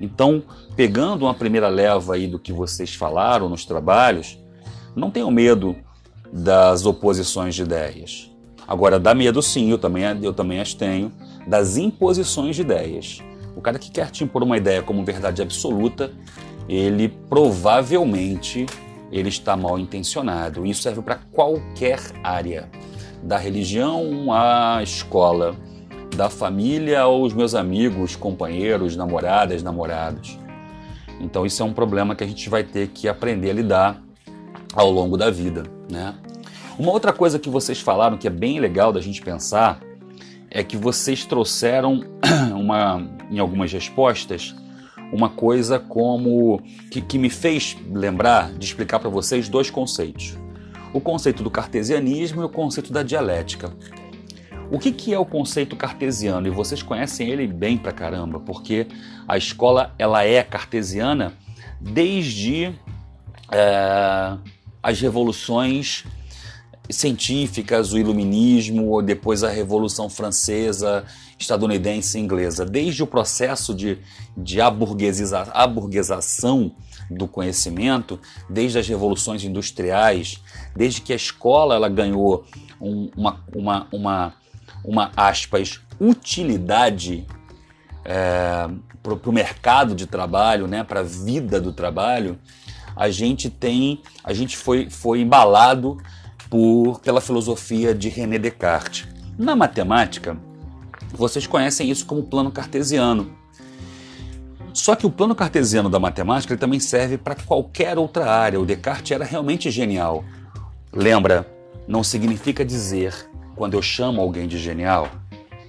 Então, 0.00 0.42
pegando 0.76 1.24
uma 1.24 1.34
primeira 1.34 1.68
leva 1.68 2.14
aí 2.14 2.26
do 2.26 2.38
que 2.38 2.52
vocês 2.52 2.94
falaram 2.94 3.48
nos 3.48 3.64
trabalhos, 3.64 4.38
não 4.94 5.10
tenham 5.10 5.30
medo 5.30 5.76
das 6.32 6.84
oposições 6.84 7.54
de 7.54 7.62
ideias. 7.62 8.30
Agora, 8.66 9.00
dá 9.00 9.14
medo 9.14 9.42
sim, 9.42 9.70
eu 9.70 9.78
também, 9.78 10.04
eu 10.22 10.32
também 10.32 10.60
as 10.60 10.74
tenho, 10.74 11.10
das 11.46 11.76
imposições 11.76 12.56
de 12.56 12.62
ideias. 12.62 13.20
O 13.56 13.60
cara 13.60 13.78
que 13.78 13.90
quer 13.90 14.10
te 14.10 14.22
impor 14.22 14.42
uma 14.42 14.56
ideia 14.56 14.82
como 14.82 15.04
verdade 15.04 15.42
absoluta, 15.42 16.12
ele 16.68 17.08
provavelmente 17.08 18.66
ele 19.10 19.28
está 19.28 19.56
mal 19.56 19.78
intencionado. 19.78 20.64
Isso 20.64 20.82
serve 20.82 21.02
para 21.02 21.16
qualquer 21.32 21.98
área, 22.22 22.70
da 23.22 23.36
religião 23.36 24.32
à 24.32 24.82
escola, 24.82 25.54
da 26.16 26.28
família 26.30 27.02
aos 27.02 27.32
meus 27.32 27.54
amigos, 27.54 28.16
companheiros, 28.16 28.96
namoradas, 28.96 29.62
namorados. 29.62 30.38
Então 31.20 31.44
isso 31.44 31.62
é 31.62 31.66
um 31.66 31.72
problema 31.72 32.14
que 32.14 32.24
a 32.24 32.26
gente 32.26 32.48
vai 32.48 32.64
ter 32.64 32.88
que 32.88 33.08
aprender 33.08 33.50
a 33.50 33.54
lidar 33.54 34.02
ao 34.74 34.90
longo 34.90 35.16
da 35.16 35.30
vida, 35.30 35.64
né? 35.90 36.14
Uma 36.78 36.92
outra 36.92 37.12
coisa 37.12 37.38
que 37.38 37.50
vocês 37.50 37.80
falaram 37.80 38.16
que 38.16 38.26
é 38.26 38.30
bem 38.30 38.58
legal 38.58 38.92
da 38.92 39.00
gente 39.00 39.20
pensar 39.20 39.80
é 40.50 40.64
que 40.64 40.76
vocês 40.76 41.24
trouxeram 41.26 42.04
uma, 42.56 43.06
em 43.30 43.38
algumas 43.38 43.72
respostas 43.72 44.54
uma 45.12 45.28
coisa 45.28 45.78
como 45.78 46.62
que, 46.90 47.00
que 47.00 47.18
me 47.18 47.28
fez 47.28 47.76
lembrar 47.92 48.52
de 48.52 48.64
explicar 48.64 49.00
para 49.00 49.10
vocês 49.10 49.48
dois 49.48 49.70
conceitos: 49.70 50.36
o 50.92 51.00
conceito 51.00 51.42
do 51.42 51.50
cartesianismo 51.50 52.42
e 52.42 52.44
o 52.44 52.48
conceito 52.48 52.92
da 52.92 53.02
dialética. 53.02 53.72
O 54.70 54.78
que, 54.78 54.92
que 54.92 55.12
é 55.12 55.18
o 55.18 55.26
conceito 55.26 55.74
cartesiano? 55.74 56.46
E 56.46 56.50
vocês 56.50 56.80
conhecem 56.80 57.28
ele 57.28 57.44
bem 57.46 57.76
pra 57.76 57.90
caramba, 57.90 58.38
porque 58.38 58.86
a 59.26 59.36
escola 59.36 59.92
ela 59.98 60.24
é 60.24 60.44
cartesiana 60.44 61.32
desde 61.80 62.72
é, 63.50 64.36
as 64.80 65.00
revoluções 65.00 66.04
científicas, 66.88 67.92
o 67.92 67.98
iluminismo, 67.98 69.02
depois 69.02 69.42
a 69.42 69.50
Revolução 69.50 70.08
Francesa, 70.08 71.04
estadunidense 71.38 72.16
e 72.16 72.20
inglesa. 72.20 72.64
Desde 72.64 73.02
o 73.02 73.06
processo 73.06 73.74
de, 73.74 73.98
de 74.36 74.60
aburguesação 74.60 76.72
do 77.10 77.26
conhecimento, 77.26 78.20
desde 78.48 78.78
as 78.78 78.86
revoluções 78.86 79.42
industriais, 79.42 80.40
desde 80.76 81.00
que 81.00 81.12
a 81.12 81.16
escola 81.16 81.74
ela 81.74 81.88
ganhou 81.88 82.44
um, 82.80 83.10
uma, 83.16 83.44
uma, 83.52 83.88
uma 83.92 84.34
uma 84.84 85.12
aspas 85.16 85.80
utilidade 86.00 87.26
é, 88.04 88.68
para 89.02 89.14
o 89.14 89.32
mercado 89.32 89.94
de 89.94 90.06
trabalho, 90.06 90.66
né, 90.66 90.82
para 90.82 91.00
a 91.00 91.04
vida 91.04 91.60
do 91.60 91.72
trabalho, 91.72 92.38
a 92.96 93.10
gente 93.10 93.48
tem, 93.48 94.02
a 94.24 94.32
gente 94.32 94.56
foi, 94.56 94.90
foi 94.90 95.20
embalado 95.20 95.98
por, 96.48 97.00
pela 97.00 97.20
filosofia 97.20 97.94
de 97.94 98.08
René 98.08 98.38
Descartes. 98.38 99.08
Na 99.38 99.54
matemática, 99.54 100.36
vocês 101.12 101.46
conhecem 101.46 101.90
isso 101.90 102.04
como 102.04 102.22
plano 102.22 102.50
cartesiano. 102.50 103.38
Só 104.72 104.94
que 104.94 105.06
o 105.06 105.10
plano 105.10 105.34
cartesiano 105.34 105.88
da 105.88 105.98
matemática 105.98 106.56
também 106.56 106.78
serve 106.78 107.18
para 107.18 107.34
qualquer 107.34 107.98
outra 107.98 108.30
área. 108.30 108.60
O 108.60 108.66
Descartes 108.66 109.10
era 109.10 109.24
realmente 109.24 109.70
genial. 109.70 110.24
Lembra, 110.92 111.46
não 111.88 112.04
significa 112.04 112.64
dizer 112.64 113.29
quando 113.60 113.74
eu 113.74 113.82
chamo 113.82 114.22
alguém 114.22 114.48
de 114.48 114.56
genial, 114.56 115.06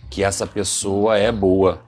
que 0.10 0.24
essa 0.24 0.48
pessoa 0.48 1.18
é 1.18 1.30
boa. 1.30 1.82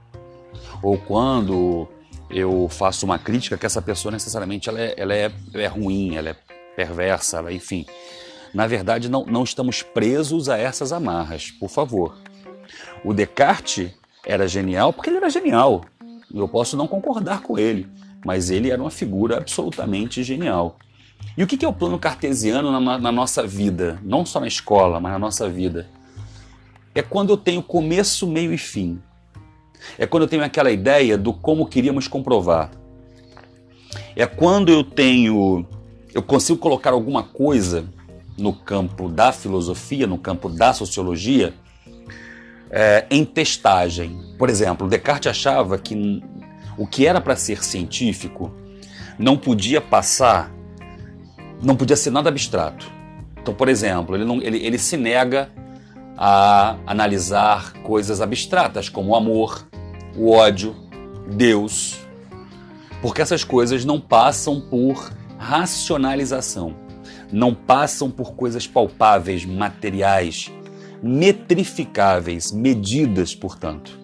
Ou 0.82 0.98
quando 0.98 1.88
eu 2.30 2.68
faço 2.68 3.06
uma 3.06 3.18
crítica 3.18 3.58
que 3.58 3.66
essa 3.66 3.82
pessoa 3.82 4.12
necessariamente 4.12 4.68
ela 4.68 4.82
é, 4.82 4.94
ela 4.98 5.16
é, 5.16 5.32
é 5.54 5.66
ruim, 5.66 6.18
ela 6.18 6.32
é 6.32 6.36
perversa, 6.76 7.38
ela, 7.38 7.54
enfim. 7.54 7.86
Na 8.54 8.68
verdade, 8.68 9.08
não, 9.08 9.26
não 9.26 9.46
estamos 9.46 9.82
presos 9.82 10.50
a 10.50 10.58
essas 10.58 10.92
amarras, 10.92 11.52
por 11.52 11.70
favor. 11.70 12.18
O 13.06 13.14
Descartes 13.14 13.94
era 14.26 14.46
genial 14.46 14.92
porque 14.92 15.10
ele 15.10 15.20
era 15.20 15.30
genial. 15.30 15.86
Eu 16.36 16.50
posso 16.50 16.76
não 16.76 16.86
concordar 16.86 17.44
com 17.44 17.58
ele, 17.58 17.88
mas 18.26 18.50
ele 18.50 18.70
era 18.70 18.82
uma 18.82 18.92
figura 18.92 19.38
absolutamente 19.38 20.22
genial. 20.22 20.78
E 21.36 21.44
o 21.44 21.48
que 21.48 21.64
é 21.64 21.68
o 21.68 21.74
plano 21.74 21.98
cartesiano 21.98 22.72
na, 22.80 22.98
na 23.00 23.12
nossa 23.12 23.46
vida? 23.46 24.00
Não 24.04 24.26
só 24.26 24.40
na 24.40 24.48
escola, 24.48 25.00
mas 25.00 25.12
na 25.12 25.20
nossa 25.20 25.50
vida. 25.50 25.88
É 26.94 27.02
quando 27.02 27.32
eu 27.32 27.38
tenho 27.38 27.64
começo, 27.64 28.28
meio 28.28 28.54
e 28.54 28.58
fim. 28.58 29.02
É 29.98 30.06
quando 30.06 30.24
eu 30.24 30.30
tenho 30.30 30.44
aquela 30.44 30.72
ideia 30.72 31.18
do 31.18 31.34
como 31.34 31.66
queríamos 31.66 32.08
comprovar. 32.08 32.70
É 34.16 34.26
quando 34.26 34.70
eu 34.70 34.84
tenho. 34.84 35.66
Eu 36.14 36.22
consigo 36.22 36.60
colocar 36.60 36.92
alguma 36.92 37.24
coisa 37.24 37.86
no 38.38 38.54
campo 38.54 39.10
da 39.10 39.32
filosofia, 39.32 40.06
no 40.06 40.18
campo 40.18 40.50
da 40.50 40.72
sociologia, 40.72 41.54
é, 42.70 43.06
em 43.10 43.26
testagem. 43.26 44.36
Por 44.38 44.50
exemplo, 44.50 44.88
Descartes 44.88 45.32
achava 45.32 45.78
que 45.78 46.24
o 46.78 46.86
que 46.88 47.06
era 47.08 47.20
para 47.20 47.36
ser 47.36 47.64
científico 47.64 48.52
não 49.18 49.38
podia 49.38 49.82
passar 49.82 50.52
não 51.64 51.76
podia 51.76 51.96
ser 51.96 52.12
nada 52.12 52.30
abstrato. 52.30 52.92
Então, 53.42 53.54
por 53.54 53.70
exemplo, 53.70 54.16
ele, 54.16 54.26
não, 54.26 54.42
ele, 54.42 54.58
ele 54.58 54.78
se 54.78 54.98
nega 54.98 55.50
a 56.18 56.78
analisar 56.86 57.74
coisas 57.84 58.22
abstratas 58.22 58.90
como 58.90 59.12
o 59.12 59.16
amor, 59.16 59.68
o 60.16 60.32
ódio, 60.32 60.76
Deus, 61.36 62.00
porque 63.02 63.22
essas 63.22 63.44
coisas 63.44 63.84
não 63.84 64.00
passam 64.00 64.62
por 64.62 65.12
racionalização, 65.38 66.76
não 67.32 67.54
passam 67.54 68.12
por 68.12 68.34
coisas 68.34 68.68
palpáveis, 68.68 69.46
materiais, 69.46 70.52
metrificáveis, 71.02 72.52
medidas, 72.52 73.34
portanto. 73.34 74.00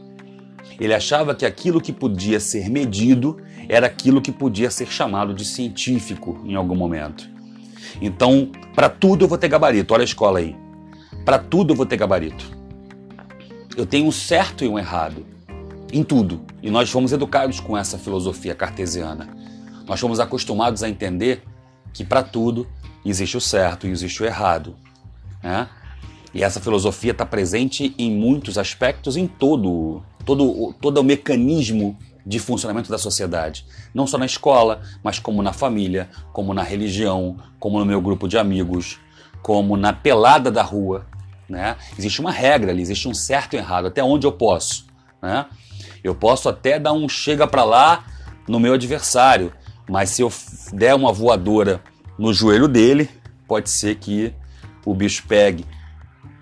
Ele 0.80 0.94
achava 0.94 1.36
que 1.36 1.46
aquilo 1.46 1.82
que 1.82 1.92
podia 1.92 2.40
ser 2.40 2.70
medido 2.70 3.38
era 3.68 3.88
aquilo 3.88 4.22
que 4.22 4.32
podia 4.32 4.72
ser 4.72 4.88
chamado 4.88 5.34
de 5.34 5.46
científico 5.46 6.42
em 6.46 6.56
algum 6.56 6.76
momento. 6.76 7.39
Então, 8.02 8.50
para 8.76 8.90
tudo 8.90 9.26
eu 9.26 9.28
vou 9.28 9.38
ter 9.38 9.48
gabarito. 9.48 9.94
Olha 9.94 10.04
a 10.04 10.06
escola 10.06 10.40
aí. 10.40 10.56
Para 11.26 11.40
tudo 11.40 11.74
eu 11.74 11.78
vou 11.78 11.86
ter 11.86 11.98
gabarito. 11.98 12.46
Eu 13.76 13.86
tenho 13.86 14.08
um 14.08 14.12
certo 14.12 14.64
e 14.64 14.68
um 14.68 14.78
errado 14.78 15.26
em 15.92 16.04
tudo. 16.04 16.42
E 16.62 16.70
nós 16.70 16.90
fomos 16.90 17.12
educados 17.12 17.60
com 17.60 17.78
essa 17.78 17.98
filosofia 17.98 18.56
cartesiana. 18.56 19.30
Nós 19.88 20.00
fomos 20.00 20.20
acostumados 20.20 20.84
a 20.84 20.90
entender 20.90 21.44
que 21.94 22.04
para 22.04 22.24
tudo 22.24 22.68
existe 23.06 23.38
o 23.38 23.42
certo 23.42 23.88
e 23.88 23.92
existe 23.92 24.22
o 24.22 24.26
errado. 24.26 24.76
Né? 25.42 25.68
E 26.34 26.44
essa 26.44 26.60
filosofia 26.60 27.12
está 27.12 27.26
presente 27.26 27.94
em 27.98 28.12
muitos 28.12 28.58
aspectos, 28.58 29.18
em 29.18 29.28
todo, 29.28 30.04
todo, 30.26 30.74
todo 30.80 31.00
o 31.00 31.04
mecanismo 31.04 31.98
de 32.26 32.40
funcionamento 32.40 32.90
da 32.90 32.98
sociedade. 32.98 33.66
Não 33.94 34.06
só 34.06 34.18
na 34.18 34.26
escola, 34.26 34.82
mas 35.04 35.20
como 35.20 35.42
na 35.42 35.54
família, 35.54 36.10
como 36.34 36.54
na 36.54 36.64
religião, 36.64 37.38
como 37.60 37.80
no 37.80 37.86
meu 37.86 38.02
grupo 38.02 38.28
de 38.28 38.38
amigos, 38.38 39.00
como 39.42 39.78
na 39.78 39.94
pelada 39.94 40.52
da 40.52 40.62
rua. 40.62 41.06
Né? 41.48 41.76
Existe 41.98 42.22
uma 42.22 42.32
regra 42.32 42.72
ali, 42.72 42.82
existe 42.82 43.08
um 43.08 43.14
certo 43.14 43.56
e 43.56 43.58
errado, 43.58 43.88
até 43.88 44.04
onde 44.04 44.28
eu 44.28 44.32
posso. 44.32 44.86
Né? 45.22 45.46
Eu 46.04 46.14
posso 46.14 46.48
até 46.50 46.80
dar 46.80 46.94
um 46.94 47.10
chega 47.10 47.48
para 47.48 47.64
lá 47.64 48.06
no 48.48 48.60
meu 48.60 48.74
adversário, 48.74 49.52
mas 49.90 50.12
se 50.12 50.22
eu 50.22 50.32
der 50.74 50.96
uma 50.96 51.12
voadora 51.12 51.82
no 52.18 52.34
joelho 52.34 52.68
dele, 52.68 53.10
pode 53.48 53.70
ser 53.70 53.96
que 53.96 54.34
o 54.86 54.94
bicho 54.94 55.24
pegue. 55.28 55.66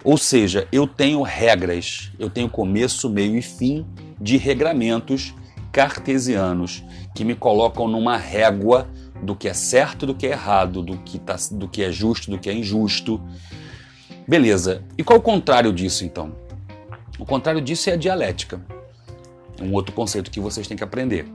Ou 0.04 0.18
seja, 0.18 0.68
eu 0.72 0.88
tenho 0.88 1.22
regras, 1.22 2.12
eu 2.18 2.30
tenho 2.30 2.50
começo, 2.50 3.10
meio 3.10 3.38
e 3.38 3.42
fim 3.42 3.86
de 4.20 4.38
regramentos 4.38 5.34
cartesianos 5.78 6.84
que 7.14 7.24
me 7.24 7.36
colocam 7.36 7.88
numa 7.88 8.18
régua 8.18 8.90
do 9.22 9.36
que 9.36 9.48
é 9.48 9.54
certo, 9.54 10.08
do 10.08 10.16
que 10.16 10.26
é 10.26 10.32
errado, 10.32 10.82
do 10.82 10.98
que, 10.98 11.20
tá, 11.20 11.36
do 11.52 11.68
que 11.68 11.84
é 11.84 11.92
justo, 11.92 12.32
do 12.32 12.40
que 12.40 12.50
é 12.50 12.54
injusto. 12.54 13.22
Beleza. 14.28 14.84
E 14.98 15.04
qual 15.04 15.20
o 15.20 15.22
contrário 15.22 15.72
disso 15.72 16.04
então? 16.04 16.36
O 17.20 17.26
contrário 17.28 17.62
disso 17.62 17.92
é 17.92 17.94
a 17.94 17.96
dialética. 17.96 18.60
Um 19.62 19.72
outro 19.72 19.94
conceito 19.94 20.32
que 20.32 20.40
vocês 20.40 20.68
têm 20.68 20.76
que 20.76 20.84
aprender. 20.84 21.32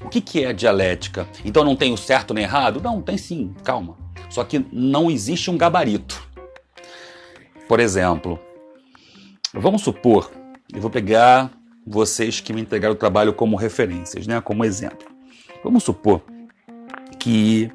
O 0.00 0.08
que, 0.08 0.22
que 0.22 0.42
é 0.42 0.48
a 0.48 0.52
dialética? 0.54 1.28
Então 1.44 1.62
não 1.62 1.76
tem 1.76 1.92
o 1.92 1.96
certo 1.98 2.32
nem 2.32 2.44
errado? 2.44 2.80
Não, 2.82 3.02
tem 3.02 3.18
sim, 3.18 3.54
calma. 3.62 3.98
Só 4.30 4.42
que 4.42 4.64
não 4.72 5.10
existe 5.10 5.50
um 5.50 5.58
gabarito. 5.58 6.26
Por 7.68 7.78
exemplo, 7.78 8.40
vamos 9.52 9.82
supor, 9.82 10.32
eu 10.72 10.80
vou 10.80 10.90
pegar 10.90 11.50
vocês 11.86 12.40
que 12.40 12.52
me 12.52 12.60
entregaram 12.60 12.94
o 12.94 12.98
trabalho 12.98 13.32
como 13.32 13.56
referências, 13.56 14.26
né, 14.26 14.40
como 14.40 14.64
exemplo. 14.64 15.08
Vamos 15.62 15.82
supor 15.82 16.22
que 17.18 17.70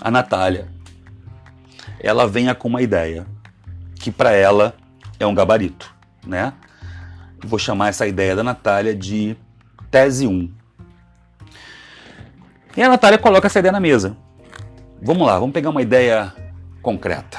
a 0.00 0.10
Natália 0.10 0.68
ela 2.00 2.26
venha 2.26 2.54
com 2.54 2.68
uma 2.68 2.82
ideia 2.82 3.26
que 3.94 4.10
para 4.10 4.32
ela 4.32 4.74
é 5.18 5.26
um 5.26 5.34
gabarito, 5.34 5.94
né? 6.26 6.54
Vou 7.44 7.58
chamar 7.58 7.88
essa 7.88 8.06
ideia 8.06 8.34
da 8.34 8.42
Natália 8.42 8.94
de 8.94 9.36
tese 9.90 10.26
1. 10.26 10.50
E 12.76 12.82
a 12.82 12.88
Natália 12.88 13.18
coloca 13.18 13.46
essa 13.46 13.58
ideia 13.58 13.72
na 13.72 13.80
mesa. 13.80 14.16
Vamos 15.02 15.26
lá, 15.26 15.38
vamos 15.38 15.52
pegar 15.52 15.70
uma 15.70 15.82
ideia 15.82 16.34
concreta, 16.82 17.38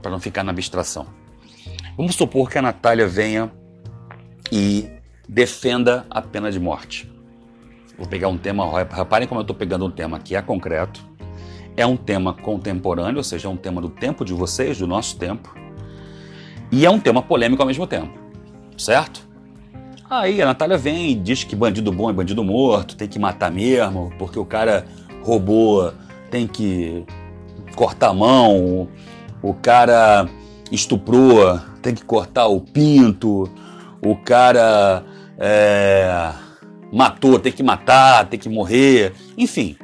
para 0.00 0.10
não 0.10 0.20
ficar 0.20 0.42
na 0.42 0.50
abstração. 0.50 1.06
Vamos 1.96 2.14
supor 2.14 2.50
que 2.50 2.58
a 2.58 2.62
Natália 2.62 3.06
venha 3.06 3.50
e 4.50 4.90
defenda 5.32 6.04
a 6.10 6.20
pena 6.20 6.52
de 6.52 6.60
morte. 6.60 7.10
Vou 7.96 8.06
pegar 8.06 8.28
um 8.28 8.36
tema, 8.36 8.66
reparem 8.94 9.26
como 9.26 9.40
eu 9.40 9.42
estou 9.42 9.56
pegando 9.56 9.86
um 9.86 9.90
tema 9.90 10.18
que 10.18 10.36
é 10.36 10.42
concreto, 10.42 11.02
é 11.74 11.86
um 11.86 11.96
tema 11.96 12.34
contemporâneo, 12.34 13.16
ou 13.16 13.24
seja, 13.24 13.48
é 13.48 13.50
um 13.50 13.56
tema 13.56 13.80
do 13.80 13.88
tempo 13.88 14.26
de 14.26 14.34
vocês, 14.34 14.78
do 14.78 14.86
nosso 14.86 15.16
tempo, 15.16 15.54
e 16.70 16.84
é 16.84 16.90
um 16.90 17.00
tema 17.00 17.22
polêmico 17.22 17.62
ao 17.62 17.66
mesmo 17.66 17.86
tempo, 17.86 18.12
certo? 18.76 19.26
Aí 20.10 20.42
a 20.42 20.44
Natália 20.44 20.76
vem 20.76 21.12
e 21.12 21.14
diz 21.14 21.44
que 21.44 21.56
bandido 21.56 21.90
bom 21.90 22.10
é 22.10 22.12
bandido 22.12 22.44
morto, 22.44 22.94
tem 22.94 23.08
que 23.08 23.18
matar 23.18 23.50
mesmo, 23.50 24.12
porque 24.18 24.38
o 24.38 24.44
cara 24.44 24.84
roubou, 25.22 25.94
tem 26.30 26.46
que 26.46 27.06
cortar 27.74 28.10
a 28.10 28.14
mão, 28.14 28.86
o 29.42 29.54
cara 29.54 30.28
estuprou, 30.70 31.58
tem 31.80 31.94
que 31.94 32.04
cortar 32.04 32.48
o 32.48 32.60
pinto, 32.60 33.50
o 34.02 34.14
cara 34.14 35.02
é, 35.38 36.32
matou, 36.92 37.38
tem 37.38 37.52
que 37.52 37.62
matar, 37.62 38.26
tem 38.28 38.38
que 38.38 38.48
morrer, 38.48 39.12
enfim. 39.36 39.76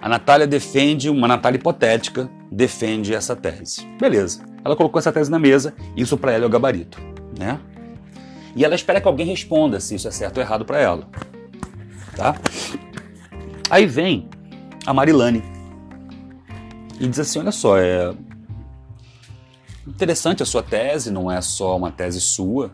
A 0.00 0.08
Natália 0.08 0.46
defende, 0.46 1.08
uma 1.08 1.26
Natália 1.26 1.58
hipotética, 1.58 2.28
defende 2.50 3.14
essa 3.14 3.34
tese. 3.34 3.86
Beleza. 3.98 4.44
Ela 4.64 4.76
colocou 4.76 4.98
essa 4.98 5.12
tese 5.12 5.30
na 5.30 5.38
mesa, 5.38 5.74
isso 5.96 6.16
para 6.16 6.32
ela 6.32 6.44
é 6.44 6.46
o 6.46 6.50
gabarito, 6.50 7.00
né? 7.38 7.60
E 8.56 8.64
ela 8.64 8.74
espera 8.74 9.00
que 9.00 9.08
alguém 9.08 9.26
responda 9.26 9.80
se 9.80 9.94
isso 9.94 10.06
é 10.06 10.10
certo 10.10 10.38
ou 10.38 10.42
errado 10.42 10.64
para 10.64 10.78
ela. 10.78 11.08
Tá? 12.16 12.36
Aí 13.68 13.84
vem 13.86 14.28
a 14.86 14.94
Marilane 14.94 15.42
e 17.00 17.08
diz 17.08 17.18
assim: 17.18 17.40
olha 17.40 17.50
só, 17.50 17.78
é 17.78 18.14
interessante 19.86 20.42
a 20.42 20.46
sua 20.46 20.62
tese, 20.62 21.10
não 21.10 21.30
é 21.30 21.40
só 21.40 21.76
uma 21.76 21.90
tese 21.90 22.20
sua. 22.20 22.70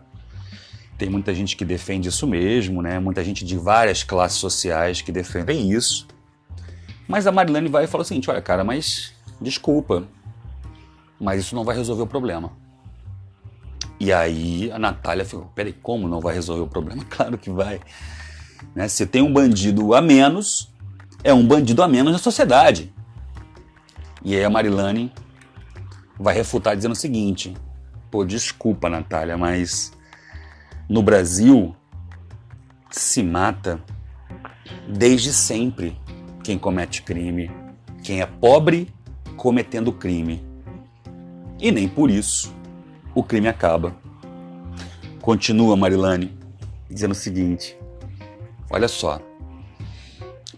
Tem 1.00 1.08
muita 1.08 1.34
gente 1.34 1.56
que 1.56 1.64
defende 1.64 2.10
isso 2.10 2.26
mesmo, 2.26 2.82
né? 2.82 3.00
Muita 3.00 3.24
gente 3.24 3.42
de 3.42 3.56
várias 3.56 4.02
classes 4.02 4.36
sociais 4.36 5.00
que 5.00 5.10
defendem 5.10 5.72
isso. 5.72 6.06
Mas 7.08 7.26
a 7.26 7.32
Marilane 7.32 7.70
vai 7.70 7.84
e 7.84 7.86
fala 7.86 8.02
o 8.02 8.04
seguinte: 8.04 8.30
olha, 8.30 8.42
cara, 8.42 8.62
mas 8.62 9.14
desculpa, 9.40 10.06
mas 11.18 11.40
isso 11.40 11.54
não 11.54 11.64
vai 11.64 11.74
resolver 11.74 12.02
o 12.02 12.06
problema. 12.06 12.52
E 13.98 14.12
aí 14.12 14.70
a 14.70 14.78
Natália 14.78 15.24
falou: 15.24 15.50
peraí, 15.54 15.72
como 15.72 16.06
não 16.06 16.20
vai 16.20 16.34
resolver 16.34 16.64
o 16.64 16.68
problema? 16.68 17.02
Claro 17.08 17.38
que 17.38 17.48
vai. 17.48 17.80
Né? 18.74 18.86
Se 18.86 19.06
tem 19.06 19.22
um 19.22 19.32
bandido 19.32 19.94
a 19.94 20.02
menos, 20.02 20.70
é 21.24 21.32
um 21.32 21.46
bandido 21.46 21.82
a 21.82 21.88
menos 21.88 22.12
na 22.12 22.18
sociedade. 22.18 22.92
E 24.22 24.36
aí 24.36 24.44
a 24.44 24.50
Marilane 24.50 25.10
vai 26.18 26.34
refutar 26.34 26.76
dizendo 26.76 26.92
o 26.92 26.94
seguinte: 26.94 27.56
pô, 28.10 28.22
desculpa, 28.22 28.90
Natália, 28.90 29.38
mas 29.38 29.98
no 30.90 31.04
Brasil 31.04 31.76
se 32.90 33.22
mata 33.22 33.80
desde 34.88 35.32
sempre 35.32 35.96
quem 36.42 36.58
comete 36.58 37.02
crime, 37.02 37.48
quem 38.02 38.20
é 38.20 38.26
pobre 38.26 38.92
cometendo 39.36 39.92
crime. 39.92 40.44
E 41.60 41.70
nem 41.70 41.88
por 41.88 42.10
isso 42.10 42.52
o 43.14 43.22
crime 43.22 43.46
acaba. 43.46 43.94
Continua 45.22 45.76
Marilane 45.76 46.36
dizendo 46.90 47.12
o 47.12 47.14
seguinte: 47.14 47.78
olha 48.68 48.88
só. 48.88 49.20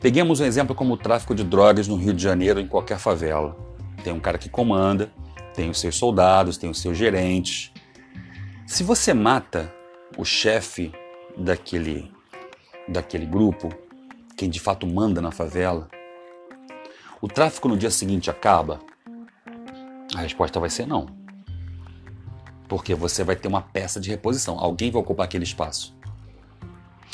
Peguemos 0.01 0.41
um 0.41 0.47
exemplo 0.47 0.75
como 0.75 0.95
o 0.95 0.97
tráfico 0.97 1.35
de 1.35 1.45
drogas 1.45 1.87
no 1.87 1.97
Rio 1.97 2.15
de 2.15 2.23
Janeiro, 2.23 2.59
em 2.59 2.67
qualquer 2.67 2.99
favela. 2.99 3.55
Tem 4.03 4.15
um 4.15 4.19
cara 4.19 4.39
que 4.39 4.49
comanda, 4.49 5.13
tem 5.55 5.69
os 5.69 5.79
seus 5.79 5.95
soldados, 5.95 6.57
tem 6.57 6.71
os 6.71 6.81
seus 6.81 6.97
gerentes. 6.97 7.71
Se 8.67 8.83
você 8.83 9.13
mata 9.13 9.71
o 10.17 10.25
chefe 10.25 10.93
daquele, 11.37 12.13
daquele 12.89 13.27
grupo, 13.27 13.69
quem 14.37 14.51
de 14.51 14.61
fato 14.61 14.87
manda 14.87 15.21
na 15.21 15.31
favela, 15.31 15.89
o 17.21 17.29
tráfico 17.29 17.69
no 17.69 17.77
dia 17.77 17.91
seguinte 17.91 18.31
acaba? 18.31 18.81
A 20.15 20.21
resposta 20.21 20.61
vai 20.61 20.71
ser 20.71 20.87
não 20.87 21.23
porque 22.73 22.95
você 22.95 23.23
vai 23.23 23.37
ter 23.37 23.49
uma 23.49 23.61
peça 23.61 24.01
de 24.01 24.09
reposição. 24.09 24.59
Alguém 24.59 24.91
vai 24.91 25.03
ocupar 25.03 25.27
aquele 25.27 25.45
espaço. 25.45 25.95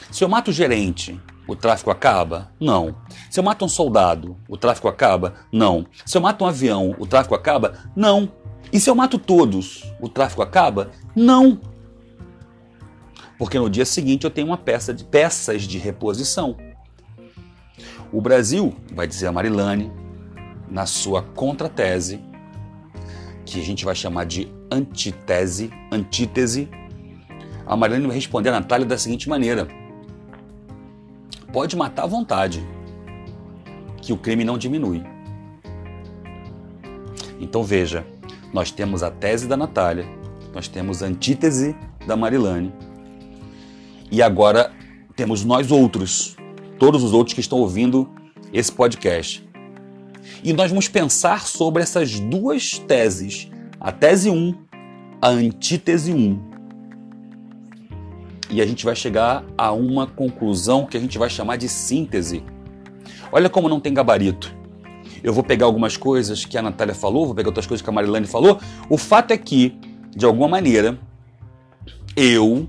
Se 0.09 0.23
eu 0.23 0.29
mato 0.29 0.53
o 0.53 0.53
gerente, 0.53 1.21
o 1.49 1.57
tráfico 1.57 1.91
acaba? 1.91 2.53
Não. 2.61 2.95
Se 3.29 3.41
eu 3.41 3.45
mato 3.45 3.65
um 3.65 3.69
soldado, 3.69 4.37
o 4.49 4.57
tráfico 4.57 4.87
acaba? 4.87 5.35
Não. 5.51 5.85
Se 6.07 6.17
eu 6.17 6.23
mato 6.23 6.45
um 6.45 6.47
avião, 6.47 6.95
o 6.97 7.05
tráfico 7.09 7.35
acaba? 7.35 7.75
Não. 7.97 8.31
E 8.73 8.79
se 8.79 8.89
eu 8.89 8.95
mato 8.95 9.19
todos, 9.19 9.83
o 10.01 10.09
tráfico 10.09 10.43
acaba? 10.43 10.93
Não. 11.17 11.61
Porque 13.39 13.59
no 13.59 13.71
dia 13.71 13.85
seguinte 13.85 14.25
eu 14.25 14.31
tenho 14.31 14.49
uma 14.49 14.59
peça 14.59 14.93
de 14.93 15.05
peças 15.05 15.63
de 15.63 15.79
reposição. 15.79 16.57
O 18.13 18.21
Brasil, 18.21 18.75
vai 18.93 19.07
dizer 19.07 19.27
a 19.29 19.33
Marilane, 19.33 19.93
na 20.69 20.87
sua 20.87 21.23
contratese, 21.23 22.21
que 23.45 23.61
a 23.61 23.65
gente 23.65 23.85
vai 23.85 23.95
chamar 23.95 24.25
de 24.25 24.53
antítese, 24.71 25.71
antítese, 25.91 26.69
a 27.67 27.77
Marilene 27.77 28.07
vai 28.07 28.17
responder 28.17 28.49
a 28.49 28.53
Natália 28.53 28.87
da 28.87 28.99
seguinte 28.99 29.29
maneira: 29.29 29.69
pode 31.53 31.77
matar 31.77 32.05
à 32.05 32.07
vontade, 32.07 32.67
que 34.01 34.13
o 34.13 34.17
crime 34.17 34.45
não 34.45 34.59
diminui. 34.59 35.05
Então 37.39 37.63
veja, 37.63 38.07
nós 38.53 38.71
temos 38.71 39.03
a 39.03 39.11
tese 39.11 39.47
da 39.47 39.57
Natália, 39.57 40.07
nós 40.55 40.67
temos 40.67 41.03
a 41.03 41.07
antítese 41.07 41.77
da 42.07 42.17
Marilane, 42.17 42.73
e 44.11 44.23
agora 44.23 44.73
temos 45.17 45.45
nós 45.45 45.71
outros, 45.71 46.37
todos 46.79 47.03
os 47.03 47.13
outros 47.13 47.35
que 47.35 47.41
estão 47.41 47.59
ouvindo 47.59 48.09
esse 48.53 48.71
podcast. 48.73 49.47
E 50.43 50.53
nós 50.53 50.71
vamos 50.71 50.89
pensar 50.89 51.47
sobre 51.47 51.83
essas 51.83 52.19
duas 52.21 52.79
teses, 52.79 53.51
a 53.81 53.91
tese 53.91 54.31
1, 54.31 54.55
a 55.21 55.29
antítese 55.29 56.13
1. 56.13 56.49
E 58.51 58.63
a 58.63 58.67
gente 58.67 58.85
vai 58.85 58.95
chegar 58.95 59.45
a 59.57 59.73
uma 59.73 60.07
conclusão 60.07 60.87
que 60.87 60.97
a 60.97 61.01
gente 61.01 61.19
vai 61.19 61.29
chamar 61.29 61.57
de 61.57 61.69
síntese. 61.69 62.43
Olha 63.31 63.51
como 63.51 63.69
não 63.69 63.81
tem 63.81 63.93
gabarito. 63.93 64.57
eu 65.23 65.33
vou 65.33 65.43
pegar 65.43 65.67
algumas 65.67 65.97
coisas 65.97 66.45
que 66.45 66.57
a 66.57 66.63
Natália 66.63 66.95
falou, 66.95 67.27
vou 67.27 67.35
pegar 67.35 67.49
outras 67.49 67.67
coisas 67.67 67.83
que 67.83 67.91
a 67.91 67.93
Marilane 67.93 68.27
falou. 68.27 68.59
O 68.89 68.97
fato 68.97 69.33
é 69.33 69.37
que, 69.37 69.77
de 70.17 70.25
alguma 70.25 70.49
maneira, 70.49 70.99
eu 72.17 72.69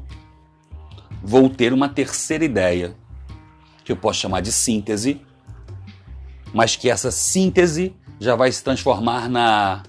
vou 1.29 1.47
ter 1.47 1.71
uma 1.71 1.87
terceira 1.87 2.43
ideia, 2.43 2.95
que 3.85 3.91
eu 3.91 3.95
posso 3.95 4.19
chamar 4.19 4.41
de 4.41 4.51
síntese, 4.51 5.21
mas 6.51 6.75
que 6.75 6.89
essa 6.89 7.11
síntese 7.11 7.95
já 8.19 8.35
vai 8.35 8.51
se 8.51 8.63
transformar 8.63 9.29
na 9.29 9.83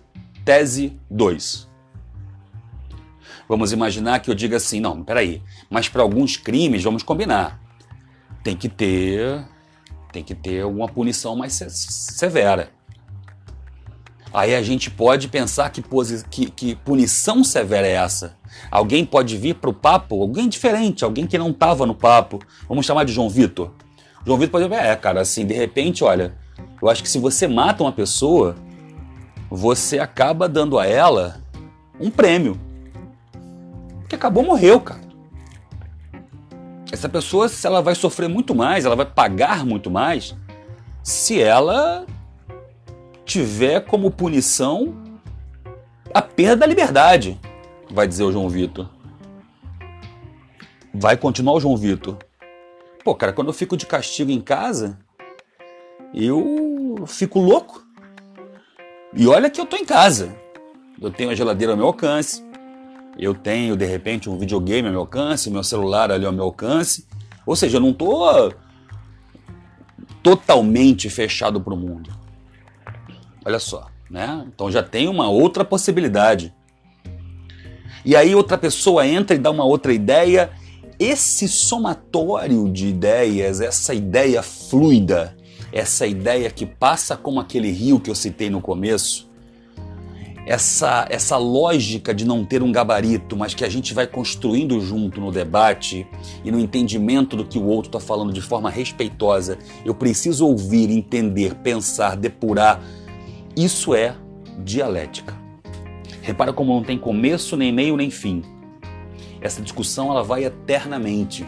tese 0.44 1.00
2. 1.10 1.66
Vamos 3.48 3.72
imaginar 3.72 4.20
que 4.20 4.30
eu 4.30 4.34
diga 4.34 4.58
assim, 4.58 4.80
não, 4.80 5.02
peraí, 5.02 5.42
mas 5.70 5.88
para 5.88 6.02
alguns 6.02 6.36
crimes, 6.36 6.84
vamos 6.84 7.02
combinar, 7.02 7.58
tem 8.44 8.54
que 8.54 8.68
ter 8.68 9.42
tem 10.12 10.22
que 10.22 10.34
ter 10.34 10.66
uma 10.66 10.88
punição 10.88 11.34
mais 11.36 11.54
severa. 11.54 12.70
Aí 14.32 14.54
a 14.54 14.62
gente 14.62 14.90
pode 14.90 15.28
pensar 15.28 15.68
que, 15.70 15.82
que, 16.30 16.50
que 16.50 16.74
punição 16.76 17.42
severa 17.42 17.86
é 17.86 17.92
essa? 17.94 18.36
Alguém 18.70 19.04
pode 19.04 19.36
vir 19.36 19.56
para 19.56 19.70
o 19.70 19.74
papo, 19.74 20.20
alguém 20.20 20.48
diferente, 20.48 21.04
alguém 21.04 21.26
que 21.26 21.36
não 21.36 21.50
estava 21.50 21.84
no 21.84 21.94
papo. 21.94 22.38
Vamos 22.68 22.86
chamar 22.86 23.04
de 23.04 23.12
João 23.12 23.28
Vitor. 23.28 23.72
João 24.24 24.38
Vitor 24.38 24.60
pode 24.60 24.68
dizer, 24.68 24.82
é, 24.82 24.94
cara, 24.94 25.20
assim, 25.20 25.44
de 25.44 25.54
repente, 25.54 26.04
olha, 26.04 26.34
eu 26.80 26.88
acho 26.88 27.02
que 27.02 27.08
se 27.08 27.18
você 27.18 27.48
mata 27.48 27.82
uma 27.82 27.92
pessoa, 27.92 28.54
você 29.50 29.98
acaba 29.98 30.48
dando 30.48 30.78
a 30.78 30.86
ela 30.86 31.42
um 31.98 32.10
prêmio. 32.10 32.58
Porque 34.00 34.14
acabou, 34.14 34.44
morreu, 34.44 34.80
cara. 34.80 35.00
Essa 36.92 37.08
pessoa, 37.08 37.48
se 37.48 37.66
ela 37.66 37.82
vai 37.82 37.94
sofrer 37.94 38.28
muito 38.28 38.54
mais, 38.54 38.84
ela 38.84 38.96
vai 38.96 39.06
pagar 39.06 39.64
muito 39.64 39.90
mais, 39.90 40.36
se 41.02 41.40
ela 41.40 42.04
tiver 43.30 43.78
como 43.82 44.10
punição 44.10 44.92
a 46.12 46.20
perda 46.20 46.56
da 46.56 46.66
liberdade, 46.66 47.40
vai 47.88 48.08
dizer 48.08 48.24
o 48.24 48.32
João 48.32 48.48
Vitor. 48.48 48.88
Vai 50.92 51.16
continuar 51.16 51.54
o 51.54 51.60
João 51.60 51.76
Vitor. 51.76 52.16
Pô, 53.04 53.14
cara, 53.14 53.32
quando 53.32 53.46
eu 53.46 53.54
fico 53.54 53.76
de 53.76 53.86
castigo 53.86 54.32
em 54.32 54.40
casa, 54.40 54.98
eu 56.12 57.04
fico 57.06 57.38
louco. 57.38 57.86
E 59.14 59.28
olha 59.28 59.48
que 59.48 59.60
eu 59.60 59.66
tô 59.66 59.76
em 59.76 59.84
casa. 59.84 60.34
Eu 61.00 61.12
tenho 61.12 61.30
a 61.30 61.34
geladeira 61.34 61.72
ao 61.72 61.76
meu 61.76 61.86
alcance, 61.86 62.44
eu 63.16 63.32
tenho 63.32 63.76
de 63.76 63.86
repente 63.86 64.28
um 64.28 64.36
videogame 64.36 64.88
ao 64.88 64.92
meu 64.92 65.02
alcance, 65.02 65.48
meu 65.50 65.62
celular 65.62 66.10
ali 66.10 66.26
ao 66.26 66.32
meu 66.32 66.44
alcance. 66.44 67.06
Ou 67.46 67.54
seja, 67.54 67.76
eu 67.76 67.80
não 67.80 67.90
estou 67.90 68.52
totalmente 70.20 71.08
fechado 71.08 71.60
para 71.60 71.72
o 71.72 71.76
mundo. 71.76 72.19
Olha 73.44 73.58
só, 73.58 73.86
né? 74.10 74.44
Então 74.52 74.70
já 74.70 74.82
tem 74.82 75.08
uma 75.08 75.28
outra 75.28 75.64
possibilidade. 75.64 76.54
E 78.04 78.16
aí 78.16 78.34
outra 78.34 78.56
pessoa 78.56 79.06
entra 79.06 79.36
e 79.36 79.38
dá 79.38 79.50
uma 79.50 79.64
outra 79.64 79.92
ideia. 79.92 80.50
Esse 80.98 81.48
somatório 81.48 82.70
de 82.70 82.88
ideias, 82.88 83.60
essa 83.60 83.94
ideia 83.94 84.42
fluida, 84.42 85.36
essa 85.72 86.06
ideia 86.06 86.50
que 86.50 86.66
passa 86.66 87.16
como 87.16 87.40
aquele 87.40 87.70
rio 87.70 88.00
que 88.00 88.10
eu 88.10 88.14
citei 88.14 88.50
no 88.50 88.60
começo, 88.60 89.30
essa, 90.46 91.06
essa 91.08 91.36
lógica 91.36 92.14
de 92.14 92.24
não 92.24 92.44
ter 92.44 92.62
um 92.62 92.72
gabarito, 92.72 93.36
mas 93.36 93.54
que 93.54 93.64
a 93.64 93.68
gente 93.68 93.94
vai 93.94 94.06
construindo 94.06 94.80
junto 94.80 95.20
no 95.20 95.30
debate 95.30 96.06
e 96.44 96.50
no 96.50 96.58
entendimento 96.58 97.36
do 97.36 97.44
que 97.44 97.58
o 97.58 97.64
outro 97.64 97.88
está 97.88 98.00
falando 98.00 98.32
de 98.32 98.40
forma 98.40 98.70
respeitosa. 98.70 99.58
Eu 99.84 99.94
preciso 99.94 100.46
ouvir, 100.46 100.90
entender, 100.90 101.54
pensar, 101.56 102.16
depurar. 102.16 102.82
Isso 103.60 103.94
é 103.94 104.16
dialética. 104.64 105.34
Repara 106.22 106.50
como 106.50 106.72
não 106.72 106.82
tem 106.82 106.96
começo, 106.96 107.58
nem 107.58 107.70
meio, 107.70 107.94
nem 107.94 108.10
fim. 108.10 108.42
Essa 109.38 109.60
discussão 109.60 110.10
ela 110.10 110.24
vai 110.24 110.44
eternamente 110.44 111.46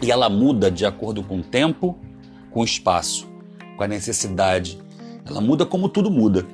e 0.00 0.12
ela 0.12 0.30
muda 0.30 0.70
de 0.70 0.86
acordo 0.86 1.20
com 1.24 1.40
o 1.40 1.42
tempo, 1.42 1.98
com 2.52 2.60
o 2.60 2.64
espaço, 2.64 3.28
com 3.76 3.82
a 3.82 3.88
necessidade. 3.88 4.78
Ela 5.26 5.40
muda 5.40 5.66
como 5.66 5.88
tudo 5.88 6.12
muda. 6.12 6.46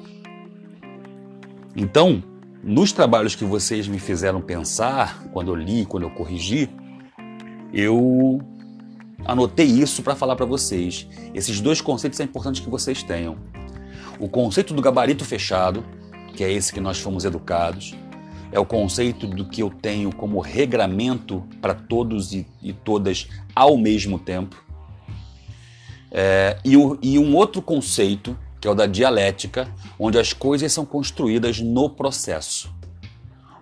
Então, 1.77 2.24
nos 2.64 2.90
trabalhos 2.90 3.35
que 3.35 3.44
vocês 3.44 3.87
me 3.87 3.98
fizeram 3.98 4.40
pensar, 4.40 5.22
quando 5.35 5.48
eu 5.48 5.55
li, 5.55 5.85
quando 5.85 6.05
eu 6.05 6.11
corrigi, 6.12 6.66
eu 7.74 8.40
anotei 9.22 9.66
isso 9.66 10.03
para 10.03 10.16
falar 10.16 10.35
para 10.35 10.46
vocês. 10.46 11.07
Esses 11.35 11.61
dois 11.61 11.83
conceitos 11.83 12.18
é 12.20 12.24
importante 12.24 12.62
que 12.62 12.70
vocês 12.70 13.03
tenham. 13.03 13.37
O 14.18 14.28
conceito 14.28 14.74
do 14.74 14.83
gabarito 14.83 15.24
fechado, 15.24 15.85
que 16.35 16.42
é 16.42 16.52
esse 16.52 16.72
que 16.72 16.81
nós 16.81 16.98
fomos 16.98 17.24
educados, 17.24 17.94
é 18.50 18.59
o 18.59 18.64
conceito 18.64 19.26
do 19.26 19.44
que 19.44 19.62
eu 19.62 19.70
tenho 19.70 20.14
como 20.14 20.40
regramento 20.40 21.46
para 21.61 21.74
todos 21.74 22.33
e, 22.33 22.46
e, 22.62 22.72
todas 22.72 23.28
ao 23.54 23.76
mesmo 23.76 24.18
tempo. 24.18 24.57
É, 26.11 26.59
e, 26.64 26.76
o, 26.76 26.98
e 27.02 27.18
um 27.18 27.37
outro 27.37 27.61
conceito 27.61 28.37
que 28.61 28.66
é 28.66 28.70
o 28.70 28.74
da 28.74 28.87
dialética, 28.87 29.72
onde 29.98 30.18
as 30.18 30.33
coisas 30.33 30.72
são 30.72 30.85
construídas 30.85 31.61
no 31.61 31.88
processo, 31.88 32.74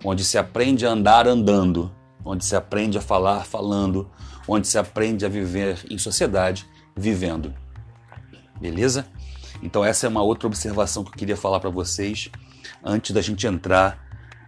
onde 0.03 0.23
se 0.23 0.37
aprende 0.37 0.85
a 0.85 0.89
andar 0.89 1.27
andando, 1.27 1.91
onde 2.25 2.43
se 2.43 2.55
aprende 2.55 2.97
a 2.97 3.01
falar 3.01 3.45
falando, 3.45 4.09
onde 4.47 4.67
se 4.67 4.77
aprende 4.77 5.25
a 5.25 5.29
viver 5.29 5.85
em 5.89 5.97
sociedade 5.97 6.65
vivendo. 6.95 7.53
Beleza? 8.59 9.05
Então 9.61 9.83
essa 9.83 10.05
é 10.05 10.09
uma 10.09 10.21
outra 10.21 10.47
observação 10.47 11.03
que 11.03 11.09
eu 11.09 11.15
queria 11.15 11.37
falar 11.37 11.59
para 11.59 11.69
vocês 11.69 12.29
antes 12.83 13.11
da 13.11 13.21
gente 13.21 13.45
entrar 13.45 14.05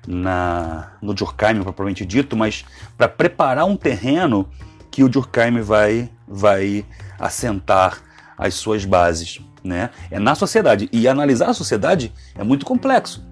na 0.08 0.94
no 1.02 1.14
Durkheim 1.14 1.62
propriamente 1.62 2.06
dito, 2.06 2.36
mas 2.38 2.66
para 2.98 3.08
preparar 3.08 3.66
um 3.66 3.76
terreno 3.76 4.50
que 4.90 5.04
o 5.04 5.10
Durkheim 5.10 5.62
vai 5.62 6.10
vai 6.28 6.86
assentar 7.20 8.02
as 8.38 8.54
suas 8.54 8.86
bases 8.86 9.42
né? 9.64 9.90
É 10.10 10.20
na 10.20 10.36
sociedade. 10.36 10.90
E 10.92 11.08
analisar 11.08 11.50
a 11.50 11.54
sociedade 11.54 12.12
é 12.36 12.44
muito 12.44 12.66
complexo. 12.66 13.24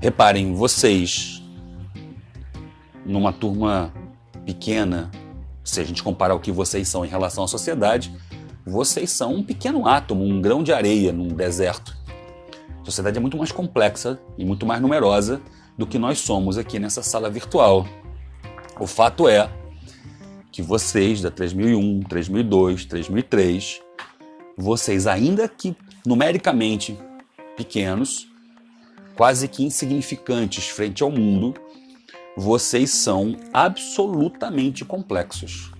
Reparem, 0.00 0.54
vocês, 0.54 1.42
numa 3.06 3.32
turma 3.32 3.92
pequena, 4.44 5.10
se 5.62 5.80
a 5.80 5.84
gente 5.84 6.02
comparar 6.02 6.34
o 6.34 6.40
que 6.40 6.50
vocês 6.50 6.88
são 6.88 7.04
em 7.04 7.08
relação 7.08 7.44
à 7.44 7.48
sociedade, 7.48 8.12
vocês 8.64 9.10
são 9.10 9.34
um 9.34 9.42
pequeno 9.42 9.86
átomo, 9.86 10.24
um 10.24 10.40
grão 10.40 10.62
de 10.62 10.72
areia 10.72 11.12
num 11.12 11.28
deserto. 11.28 11.96
A 12.80 12.84
sociedade 12.84 13.18
é 13.18 13.20
muito 13.20 13.36
mais 13.36 13.52
complexa 13.52 14.20
e 14.38 14.44
muito 14.44 14.66
mais 14.66 14.80
numerosa 14.80 15.40
do 15.76 15.86
que 15.86 15.98
nós 15.98 16.20
somos 16.20 16.58
aqui 16.58 16.78
nessa 16.78 17.02
sala 17.02 17.30
virtual. 17.30 17.86
O 18.78 18.86
fato 18.86 19.28
é 19.28 19.50
que 20.50 20.62
vocês 20.62 21.20
da 21.20 21.30
3001, 21.30 22.00
3002, 22.00 22.84
3003 22.84 23.82
vocês, 24.56 25.06
ainda 25.06 25.48
que 25.48 25.76
numericamente 26.04 26.98
pequenos, 27.56 28.28
quase 29.14 29.48
que 29.48 29.64
insignificantes 29.64 30.68
frente 30.68 31.02
ao 31.02 31.10
mundo, 31.10 31.54
vocês 32.36 32.90
são 32.90 33.36
absolutamente 33.52 34.84
complexos. 34.84 35.70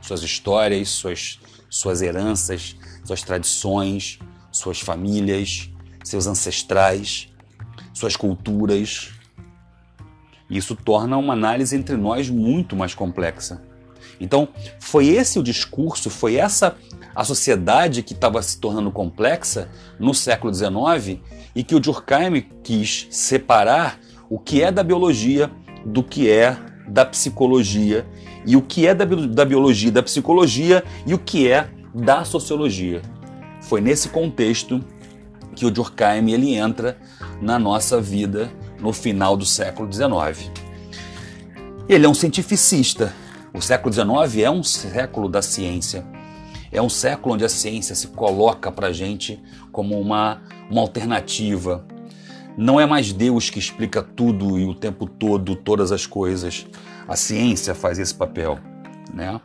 Suas 0.00 0.22
histórias, 0.22 0.90
suas, 0.90 1.40
suas 1.74 2.02
heranças, 2.02 2.76
suas 3.04 3.20
tradições, 3.22 4.20
suas 4.52 4.78
famílias, 4.78 5.68
seus 6.04 6.28
ancestrais, 6.28 7.28
suas 7.92 8.14
culturas. 8.14 9.10
Isso 10.48 10.76
torna 10.76 11.16
uma 11.16 11.32
análise 11.32 11.76
entre 11.76 11.96
nós 11.96 12.30
muito 12.30 12.76
mais 12.76 12.94
complexa. 12.94 13.60
Então, 14.20 14.48
foi 14.78 15.08
esse 15.08 15.36
o 15.36 15.42
discurso, 15.42 16.08
foi 16.08 16.36
essa 16.36 16.76
a 17.12 17.24
sociedade 17.24 18.04
que 18.04 18.12
estava 18.12 18.40
se 18.40 18.58
tornando 18.60 18.92
complexa 18.92 19.68
no 19.98 20.14
século 20.14 20.54
XIX 20.54 21.20
e 21.56 21.64
que 21.64 21.74
o 21.74 21.80
Durkheim 21.80 22.48
quis 22.62 23.08
separar 23.10 23.98
o 24.30 24.38
que 24.38 24.62
é 24.62 24.70
da 24.70 24.84
biologia 24.84 25.50
do 25.84 26.04
que 26.04 26.30
é 26.30 26.56
da 26.86 27.04
psicologia 27.04 28.06
e 28.46 28.56
o 28.56 28.62
que 28.62 28.86
é 28.86 28.94
da, 28.94 29.04
da 29.04 29.44
biologia 29.44 29.90
da 29.90 30.02
psicologia 30.02 30.84
e 31.06 31.14
o 31.14 31.18
que 31.18 31.50
é 31.50 31.68
da 31.94 32.24
sociologia. 32.24 33.00
Foi 33.62 33.80
nesse 33.80 34.08
contexto 34.08 34.84
que 35.54 35.64
o 35.64 35.70
Durkheim 35.70 36.30
ele 36.30 36.54
entra 36.54 36.98
na 37.40 37.58
nossa 37.58 38.00
vida 38.00 38.50
no 38.80 38.92
final 38.92 39.36
do 39.36 39.46
século 39.46 39.90
XIX. 39.90 40.50
Ele 41.88 42.04
é 42.04 42.08
um 42.08 42.14
cientificista. 42.14 43.14
O 43.52 43.60
século 43.60 43.92
XIX 43.92 44.42
é 44.42 44.50
um 44.50 44.62
século 44.62 45.28
da 45.28 45.40
ciência. 45.40 46.04
É 46.72 46.82
um 46.82 46.88
século 46.88 47.34
onde 47.34 47.44
a 47.44 47.48
ciência 47.48 47.94
se 47.94 48.08
coloca 48.08 48.72
para 48.72 48.88
a 48.88 48.92
gente 48.92 49.40
como 49.70 49.98
uma, 50.00 50.42
uma 50.68 50.80
alternativa. 50.80 51.86
Não 52.56 52.78
é 52.78 52.86
mais 52.86 53.12
Deus 53.12 53.50
que 53.50 53.58
explica 53.58 54.02
tudo 54.02 54.58
e 54.58 54.64
o 54.64 54.74
tempo 54.74 55.06
todo, 55.06 55.56
todas 55.56 55.90
as 55.90 56.06
coisas. 56.06 56.66
A 57.08 57.16
ciência 57.16 57.74
faz 57.74 57.98
esse 57.98 58.14
papel. 58.14 58.58
Né? 59.12 59.40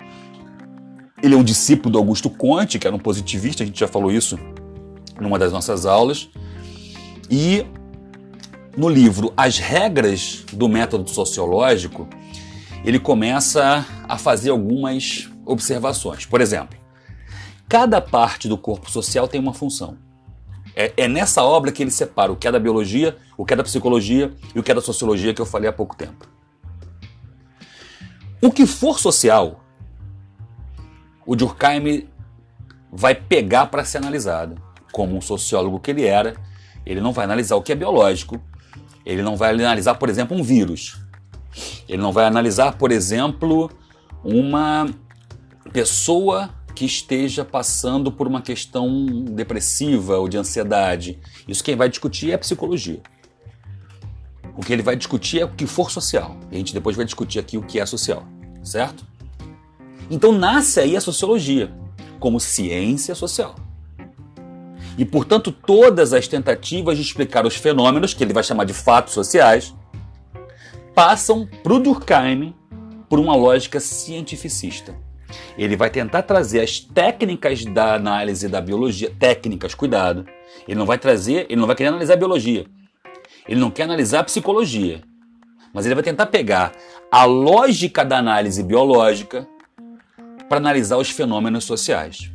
Ele 1.22 1.34
é 1.34 1.38
um 1.38 1.43
discípulo 1.43 1.93
do 1.93 1.98
Augusto 1.98 2.30
Conte, 2.30 2.78
que 2.78 2.86
era 2.86 2.95
um 2.95 3.00
positivista, 3.00 3.63
a 3.63 3.65
gente 3.65 3.80
já 3.80 3.88
falou 3.88 4.12
isso 4.12 4.38
numa 5.19 5.39
das 5.39 5.52
nossas 5.52 5.86
aulas. 5.86 6.30
E 7.30 7.65
no 8.78 8.88
livro 8.88 9.34
As 9.36 9.58
Regras 9.58 10.45
do 10.54 10.69
Método 10.69 11.10
Sociológico, 11.10 12.08
ele 12.86 13.00
começa 13.00 13.86
a 14.08 14.17
fazer 14.17 14.52
algumas 14.52 15.30
observações. 15.45 16.26
Por 16.26 16.41
exemplo, 16.41 16.78
cada 17.67 18.00
parte 18.00 18.48
do 18.48 18.58
corpo 18.58 18.89
social 18.89 19.28
tem 19.28 19.41
uma 19.41 19.54
função. 19.54 19.98
É, 20.80 20.94
é, 20.96 21.08
nessa 21.10 21.44
obra 21.44 21.74
que 21.74 21.84
ele 21.84 21.92
separa 21.92 22.32
o 22.32 22.38
que 22.38 22.48
é 22.48 22.52
da 22.54 22.58
biologia, 22.58 23.18
o 23.38 23.44
que 23.44 23.52
é 23.52 23.58
da 23.58 23.63
psicologia 23.63 24.32
e 24.56 24.60
o 24.62 24.63
que 24.63 24.72
é 24.72 24.74
da 24.74 24.80
sociologia 24.80 25.34
que 25.34 25.42
eu 25.42 25.46
falei 25.46 25.70
há 25.70 25.74
pouco 25.74 25.94
tempo. 25.94 26.26
O 28.42 28.50
que 28.50 28.65
for 28.65 28.98
social, 28.98 29.62
o 31.26 31.36
Durkheim 31.36 32.08
vai 32.89 33.13
pegar 33.13 33.65
para 33.65 33.84
ser 33.84 33.98
analisado. 33.98 34.56
Como 34.94 35.18
um 35.18 35.20
sociólogo 35.20 35.82
que 35.82 35.92
ele 35.92 36.06
era, 36.06 36.38
ele 36.86 37.02
não 37.02 37.12
vai 37.12 37.26
analisar 37.26 37.58
o 37.58 37.62
que 37.62 37.74
é 37.74 37.76
biológico, 37.76 38.42
ele 39.06 39.22
não 39.22 39.36
vai 39.36 39.50
analisar, 39.50 39.96
por 39.96 40.08
exemplo, 40.08 40.38
um 40.38 40.42
vírus. 40.42 40.98
Ele 41.89 42.02
não 42.02 42.13
vai 42.13 42.24
analisar, 42.24 42.78
por 42.78 42.89
exemplo, 42.89 43.70
uma 44.24 44.86
pessoa 45.74 46.50
que 46.80 46.86
esteja 46.86 47.44
passando 47.44 48.10
por 48.10 48.26
uma 48.26 48.42
questão 48.42 49.06
depressiva 49.06 50.18
ou 50.18 50.30
de 50.30 50.38
ansiedade. 50.38 51.20
Isso 51.46 51.62
quem 51.62 51.76
vai 51.76 51.89
discutir 51.89 52.32
é 52.32 52.36
a 52.36 52.38
psicologia. 52.38 53.02
O 54.56 54.62
que 54.62 54.72
ele 54.72 54.82
vai 54.82 54.96
discutir 54.96 55.42
é 55.42 55.44
o 55.44 55.50
que 55.50 55.68
for 55.68 55.92
social. 55.92 56.38
A 56.50 56.56
gente 56.56 56.74
depois 56.74 56.96
vai 56.96 57.04
discutir 57.04 57.38
aqui 57.38 57.58
o 57.58 57.62
que 57.63 57.82
é 57.82 57.86
social, 57.86 58.26
certo? 58.63 59.06
Então 60.10 60.32
nasce 60.32 60.80
aí 60.80 60.96
a 60.96 61.02
sociologia 61.02 61.70
como 62.18 62.39
ciência 62.39 63.13
social. 63.13 63.56
E, 64.98 65.04
portanto, 65.04 65.52
todas 65.52 66.13
as 66.13 66.30
tentativas 66.30 66.96
de 66.96 67.04
explicar 67.04 67.46
os 67.46 67.58
fenômenos, 67.58 68.13
que 68.13 68.24
ele 68.24 68.32
vai 68.32 68.44
chamar 68.44 68.63
de 68.63 68.74
fatos 68.74 69.13
sociais, 69.13 69.76
passam 70.96 71.46
para 71.62 71.74
o 71.74 71.80
Durkheim 71.82 72.56
por 73.10 73.20
uma 73.20 73.36
lógica 73.36 73.82
cientificista. 73.82 75.09
Ele 75.58 75.76
vai 75.76 75.89
tentar 75.89 76.24
trazer 76.24 76.62
as 76.62 76.80
técnicas 76.80 77.65
da 77.65 77.96
análise 77.96 78.48
da 78.48 78.62
biologia, 78.62 79.13
técnicas, 79.20 79.74
cuidado. 79.74 80.26
Ele 80.68 80.78
não 80.78 80.86
vai 80.86 80.98
trazer, 80.98 81.46
ele 81.50 81.60
não 81.60 81.68
vai 81.68 81.76
querer 81.76 81.89
analisar 81.89 82.13
a 82.13 82.18
biologia. 82.18 82.65
Ele 83.48 83.60
não 83.60 83.72
quer 83.72 83.84
analisar 83.84 84.20
a 84.20 84.24
psicologia. 84.24 85.02
Mas 85.74 85.86
ele 85.86 85.96
vai 85.96 86.04
tentar 86.04 86.28
pegar 86.28 86.72
a 87.12 87.26
lógica 87.26 88.04
da 88.04 88.18
análise 88.18 88.63
biológica 88.63 89.48
para 90.48 90.58
analisar 90.58 90.98
os 90.98 91.10
fenômenos 91.10 91.63
sociais. 91.63 92.32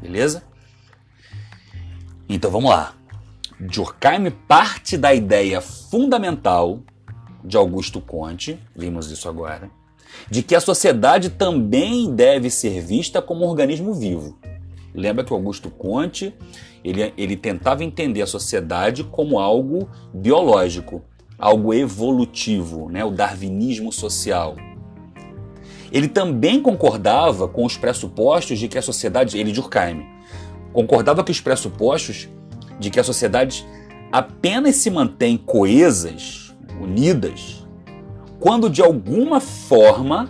Beleza? 0.00 0.42
Então 2.28 2.50
vamos 2.50 2.70
lá. 2.70 2.94
Durkheim 3.58 4.30
parte 4.48 4.96
da 4.96 5.14
ideia 5.14 5.60
fundamental 5.60 6.82
de 7.42 7.56
Augusto 7.56 8.00
Conte, 8.00 8.58
vimos 8.74 9.10
isso 9.10 9.28
agora, 9.28 9.70
de 10.30 10.42
que 10.42 10.54
a 10.54 10.60
sociedade 10.60 11.30
também 11.30 12.14
deve 12.14 12.50
ser 12.50 12.80
vista 12.80 13.20
como 13.20 13.44
um 13.44 13.48
organismo 13.48 13.92
vivo. 13.94 14.38
Lembra 14.94 15.24
que 15.24 15.32
o 15.32 15.36
Augusto 15.36 15.70
Conte 15.70 16.34
ele, 16.84 17.12
ele 17.16 17.36
tentava 17.36 17.82
entender 17.82 18.20
a 18.20 18.26
sociedade 18.26 19.02
como 19.04 19.38
algo 19.38 19.88
biológico, 20.12 21.02
algo 21.38 21.72
evolutivo, 21.72 22.90
né? 22.90 23.04
o 23.04 23.10
darwinismo 23.10 23.90
social. 23.90 24.54
Ele 25.90 26.08
também 26.08 26.60
concordava 26.60 27.48
com 27.48 27.64
os 27.64 27.76
pressupostos 27.76 28.58
de 28.58 28.68
que 28.68 28.76
a 28.76 28.82
sociedade, 28.82 29.38
ele 29.38 29.52
Durkheim, 29.52 30.04
concordava 30.72 31.24
com 31.24 31.30
os 31.30 31.40
pressupostos 31.40 32.28
de 32.78 32.90
que 32.90 33.00
a 33.00 33.04
sociedade 33.04 33.66
apenas 34.12 34.76
se 34.76 34.90
mantém 34.90 35.36
coesas, 35.36 36.54
unidas, 36.80 37.63
quando 38.44 38.68
de 38.68 38.82
alguma 38.82 39.40
forma 39.40 40.28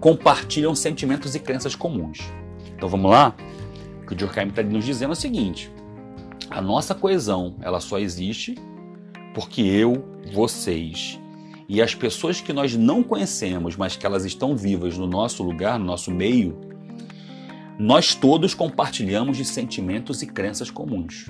compartilham 0.00 0.74
sentimentos 0.74 1.34
e 1.34 1.38
crenças 1.38 1.74
comuns. 1.74 2.20
Então 2.74 2.88
vamos 2.88 3.10
lá? 3.10 3.36
O 4.02 4.06
que 4.06 4.14
o 4.14 4.16
Durkheim 4.16 4.48
está 4.48 4.62
nos 4.62 4.82
dizendo 4.82 5.10
é 5.10 5.12
o 5.12 5.14
seguinte: 5.14 5.70
a 6.48 6.62
nossa 6.62 6.94
coesão 6.94 7.56
ela 7.60 7.78
só 7.78 7.98
existe 7.98 8.54
porque 9.34 9.60
eu, 9.60 10.02
vocês 10.32 11.20
e 11.68 11.82
as 11.82 11.94
pessoas 11.94 12.40
que 12.40 12.50
nós 12.50 12.74
não 12.74 13.02
conhecemos, 13.02 13.76
mas 13.76 13.94
que 13.94 14.06
elas 14.06 14.24
estão 14.24 14.56
vivas 14.56 14.96
no 14.96 15.06
nosso 15.06 15.42
lugar, 15.42 15.78
no 15.78 15.84
nosso 15.84 16.10
meio, 16.10 16.58
nós 17.78 18.14
todos 18.14 18.54
compartilhamos 18.54 19.36
de 19.36 19.44
sentimentos 19.44 20.22
e 20.22 20.26
crenças 20.26 20.70
comuns. 20.70 21.26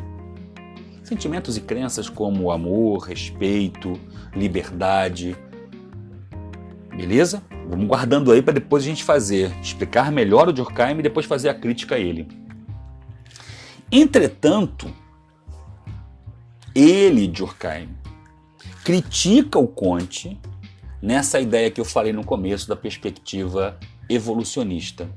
Sentimentos 1.02 1.56
e 1.56 1.60
crenças 1.60 2.08
como 2.08 2.52
amor, 2.52 3.00
respeito, 3.00 3.98
liberdade, 4.32 5.36
Beleza? 6.94 7.42
Vamos 7.68 7.86
guardando 7.86 8.32
aí 8.32 8.42
para 8.42 8.54
depois 8.54 8.82
a 8.82 8.86
gente 8.86 9.04
fazer, 9.04 9.52
explicar 9.60 10.10
melhor 10.10 10.48
o 10.48 10.52
Durkheim 10.52 10.98
e 10.98 11.02
depois 11.02 11.26
fazer 11.26 11.48
a 11.48 11.54
crítica 11.54 11.94
a 11.94 11.98
ele. 11.98 12.26
Entretanto, 13.90 14.92
ele, 16.74 17.26
Durkheim, 17.26 17.88
critica 18.84 19.58
o 19.58 19.66
Conte 19.66 20.38
nessa 21.02 21.40
ideia 21.40 21.70
que 21.70 21.80
eu 21.80 21.84
falei 21.84 22.12
no 22.12 22.24
começo 22.24 22.68
da 22.68 22.76
perspectiva 22.76 23.78
evolucionista. 24.08 25.08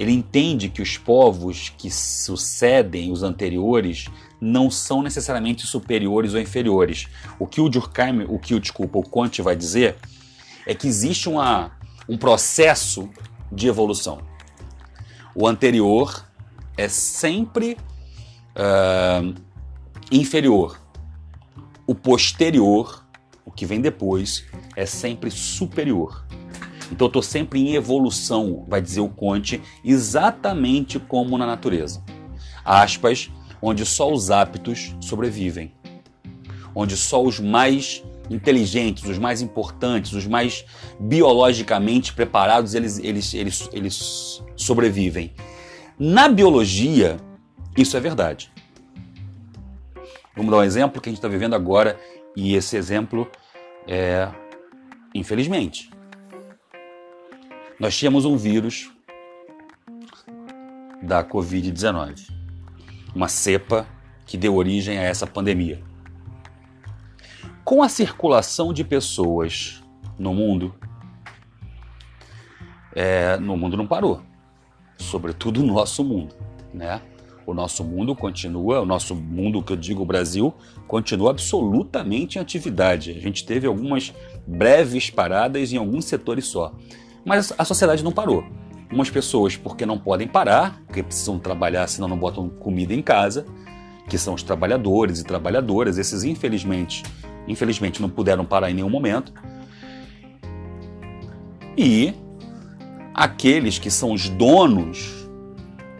Ele 0.00 0.12
entende 0.12 0.70
que 0.70 0.80
os 0.80 0.96
povos 0.96 1.70
que 1.76 1.90
sucedem 1.90 3.12
os 3.12 3.22
anteriores 3.22 4.06
não 4.40 4.70
são 4.70 5.02
necessariamente 5.02 5.66
superiores 5.66 6.32
ou 6.32 6.40
inferiores. 6.40 7.06
O 7.38 7.46
que 7.46 7.60
o 7.60 7.68
Durkheim, 7.68 8.24
o 8.26 8.38
que 8.38 8.54
o 8.54 8.60
desculpa, 8.60 8.98
o 8.98 9.02
Conte 9.02 9.42
vai 9.42 9.54
dizer 9.54 9.96
é 10.66 10.74
que 10.74 10.88
existe 10.88 11.28
uma, 11.28 11.72
um 12.08 12.16
processo 12.16 13.10
de 13.52 13.68
evolução. 13.68 14.22
O 15.34 15.46
anterior 15.46 16.24
é 16.78 16.88
sempre 16.88 17.76
uh, 18.56 19.34
inferior. 20.10 20.80
O 21.86 21.94
posterior, 21.94 23.04
o 23.44 23.50
que 23.50 23.66
vem 23.66 23.82
depois, 23.82 24.46
é 24.74 24.86
sempre 24.86 25.30
superior. 25.30 26.24
Então 26.90 27.06
eu 27.06 27.08
estou 27.08 27.22
sempre 27.22 27.60
em 27.60 27.74
evolução, 27.74 28.64
vai 28.68 28.80
dizer 28.80 29.00
o 29.00 29.08
Conte, 29.08 29.60
exatamente 29.84 30.98
como 30.98 31.38
na 31.38 31.46
natureza. 31.46 32.02
Aspas, 32.64 33.30
onde 33.62 33.84
só 33.86 34.10
os 34.12 34.30
aptos 34.30 34.94
sobrevivem, 35.00 35.72
onde 36.74 36.96
só 36.96 37.22
os 37.22 37.38
mais 37.38 38.02
inteligentes, 38.28 39.04
os 39.04 39.18
mais 39.18 39.42
importantes, 39.42 40.12
os 40.12 40.26
mais 40.26 40.64
biologicamente 40.98 42.12
preparados, 42.12 42.74
eles, 42.74 42.98
eles, 42.98 43.34
eles, 43.34 43.68
eles 43.72 44.42
sobrevivem. 44.56 45.32
Na 45.98 46.28
biologia, 46.28 47.18
isso 47.76 47.96
é 47.96 48.00
verdade. 48.00 48.50
Vamos 50.36 50.50
dar 50.50 50.58
um 50.58 50.62
exemplo 50.62 51.00
que 51.00 51.08
a 51.08 51.12
gente 51.12 51.18
está 51.18 51.28
vivendo 51.28 51.54
agora, 51.54 51.98
e 52.36 52.54
esse 52.54 52.76
exemplo 52.76 53.28
é, 53.86 54.28
infelizmente, 55.14 55.90
nós 57.80 57.96
tínhamos 57.96 58.26
um 58.26 58.36
vírus 58.36 58.92
da 61.02 61.24
Covid-19, 61.24 62.30
uma 63.14 63.26
cepa 63.26 63.86
que 64.26 64.36
deu 64.36 64.54
origem 64.54 64.98
a 64.98 65.02
essa 65.02 65.26
pandemia. 65.26 65.82
Com 67.64 67.82
a 67.82 67.88
circulação 67.88 68.74
de 68.74 68.84
pessoas 68.84 69.82
no 70.18 70.34
mundo, 70.34 70.74
é, 72.94 73.38
no 73.38 73.56
mundo 73.56 73.78
não 73.78 73.86
parou, 73.86 74.20
sobretudo 74.98 75.62
o 75.62 75.66
nosso 75.66 76.04
mundo, 76.04 76.34
né? 76.74 77.00
O 77.46 77.54
nosso 77.54 77.82
mundo 77.82 78.14
continua, 78.14 78.82
o 78.82 78.86
nosso 78.86 79.14
mundo 79.14 79.62
que 79.62 79.72
eu 79.72 79.76
digo 79.76 80.02
o 80.02 80.06
Brasil, 80.06 80.54
continua 80.86 81.30
absolutamente 81.30 82.36
em 82.36 82.42
atividade. 82.42 83.10
A 83.12 83.18
gente 83.18 83.44
teve 83.46 83.66
algumas 83.66 84.12
breves 84.46 85.08
paradas 85.08 85.72
em 85.72 85.78
alguns 85.78 86.04
setores 86.04 86.44
só, 86.44 86.74
mas 87.24 87.52
a 87.56 87.64
sociedade 87.64 88.02
não 88.02 88.12
parou. 88.12 88.44
Umas 88.92 89.10
pessoas 89.10 89.56
porque 89.56 89.86
não 89.86 89.98
podem 89.98 90.26
parar, 90.26 90.82
porque 90.86 91.02
precisam 91.02 91.38
trabalhar, 91.38 91.86
senão 91.86 92.08
não 92.08 92.18
botam 92.18 92.48
comida 92.48 92.92
em 92.92 93.02
casa, 93.02 93.46
que 94.08 94.18
são 94.18 94.34
os 94.34 94.42
trabalhadores 94.42 95.20
e 95.20 95.24
trabalhadoras, 95.24 95.98
esses 95.98 96.24
infelizmente 96.24 97.04
infelizmente 97.46 98.00
não 98.00 98.08
puderam 98.08 98.44
parar 98.44 98.70
em 98.70 98.74
nenhum 98.74 98.90
momento. 98.90 99.32
E 101.76 102.14
aqueles 103.14 103.78
que 103.78 103.90
são 103.90 104.12
os 104.12 104.28
donos 104.28 105.28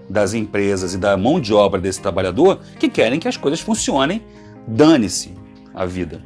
das 0.08 0.34
empresas 0.34 0.94
e 0.94 0.98
da 0.98 1.16
mão 1.16 1.40
de 1.40 1.54
obra 1.54 1.80
desse 1.80 2.00
trabalhador 2.00 2.60
que 2.78 2.88
querem 2.88 3.20
que 3.20 3.28
as 3.28 3.36
coisas 3.36 3.60
funcionem, 3.60 4.22
dane-se 4.66 5.34
a 5.72 5.86
vida. 5.86 6.22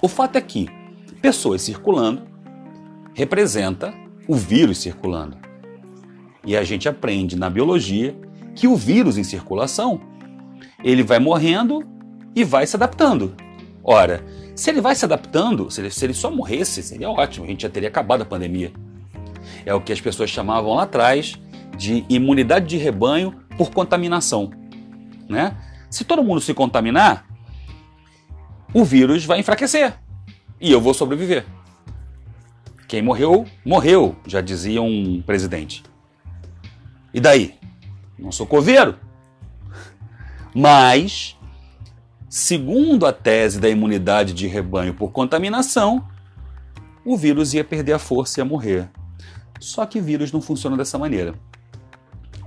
O 0.00 0.08
fato 0.08 0.36
é 0.36 0.40
que 0.40 0.68
pessoas 1.20 1.62
circulando 1.62 2.22
representa 3.14 3.94
o 4.26 4.34
vírus 4.34 4.78
circulando. 4.78 5.36
E 6.44 6.56
a 6.56 6.64
gente 6.64 6.88
aprende 6.88 7.36
na 7.36 7.48
biologia 7.48 8.16
que 8.54 8.68
o 8.68 8.76
vírus 8.76 9.18
em 9.18 9.24
circulação, 9.24 10.00
ele 10.82 11.02
vai 11.02 11.18
morrendo 11.18 11.84
e 12.34 12.44
vai 12.44 12.66
se 12.66 12.76
adaptando. 12.76 13.34
Ora, 13.82 14.24
se 14.54 14.70
ele 14.70 14.80
vai 14.80 14.94
se 14.94 15.04
adaptando, 15.04 15.70
se 15.70 15.80
ele, 15.80 15.90
se 15.90 16.04
ele 16.04 16.14
só 16.14 16.30
morresse, 16.30 16.82
seria 16.82 17.10
ótimo, 17.10 17.44
a 17.44 17.48
gente 17.48 17.62
já 17.62 17.68
teria 17.68 17.88
acabado 17.88 18.22
a 18.22 18.26
pandemia. 18.26 18.72
É 19.66 19.74
o 19.74 19.80
que 19.80 19.92
as 19.92 20.00
pessoas 20.00 20.30
chamavam 20.30 20.74
lá 20.74 20.84
atrás 20.84 21.38
de 21.76 22.04
imunidade 22.08 22.66
de 22.66 22.76
rebanho 22.76 23.34
por 23.56 23.70
contaminação. 23.70 24.50
Né? 25.28 25.56
Se 25.90 26.04
todo 26.04 26.22
mundo 26.22 26.40
se 26.40 26.54
contaminar, 26.54 27.26
o 28.72 28.84
vírus 28.84 29.24
vai 29.24 29.40
enfraquecer 29.40 29.94
e 30.60 30.70
eu 30.70 30.80
vou 30.80 30.94
sobreviver. 30.94 31.44
Quem 32.94 33.02
morreu, 33.02 33.44
morreu, 33.66 34.14
já 34.24 34.40
dizia 34.40 34.80
um 34.80 35.20
presidente. 35.20 35.82
E 37.12 37.18
daí? 37.18 37.56
Não 38.16 38.30
sou 38.30 38.46
coveiro. 38.46 38.96
Mas, 40.54 41.36
segundo 42.28 43.04
a 43.04 43.12
tese 43.12 43.58
da 43.58 43.68
imunidade 43.68 44.32
de 44.32 44.46
rebanho 44.46 44.94
por 44.94 45.10
contaminação, 45.10 46.06
o 47.04 47.16
vírus 47.16 47.52
ia 47.52 47.64
perder 47.64 47.94
a 47.94 47.98
força 47.98 48.38
e 48.38 48.40
ia 48.42 48.44
morrer. 48.44 48.88
Só 49.58 49.84
que 49.84 50.00
vírus 50.00 50.30
não 50.30 50.40
funciona 50.40 50.76
dessa 50.76 50.96
maneira. 50.96 51.34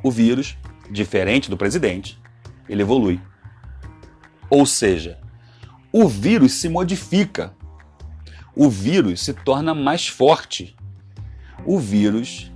O 0.01 0.09
vírus, 0.09 0.57
diferente 0.89 1.49
do 1.49 1.57
presidente, 1.57 2.17
ele 2.69 2.83
evolui. 2.83 3.19
Ou 4.49 4.65
seja, 4.65 5.19
o 5.91 6.07
vírus 6.07 6.53
se 6.53 6.69
modifica. 6.69 7.53
O 8.59 8.71
vírus 8.71 9.21
se 9.21 9.33
torna 9.33 9.75
mais 9.75 10.07
forte. 10.07 10.75
O 11.63 11.77
vírus 11.77 12.51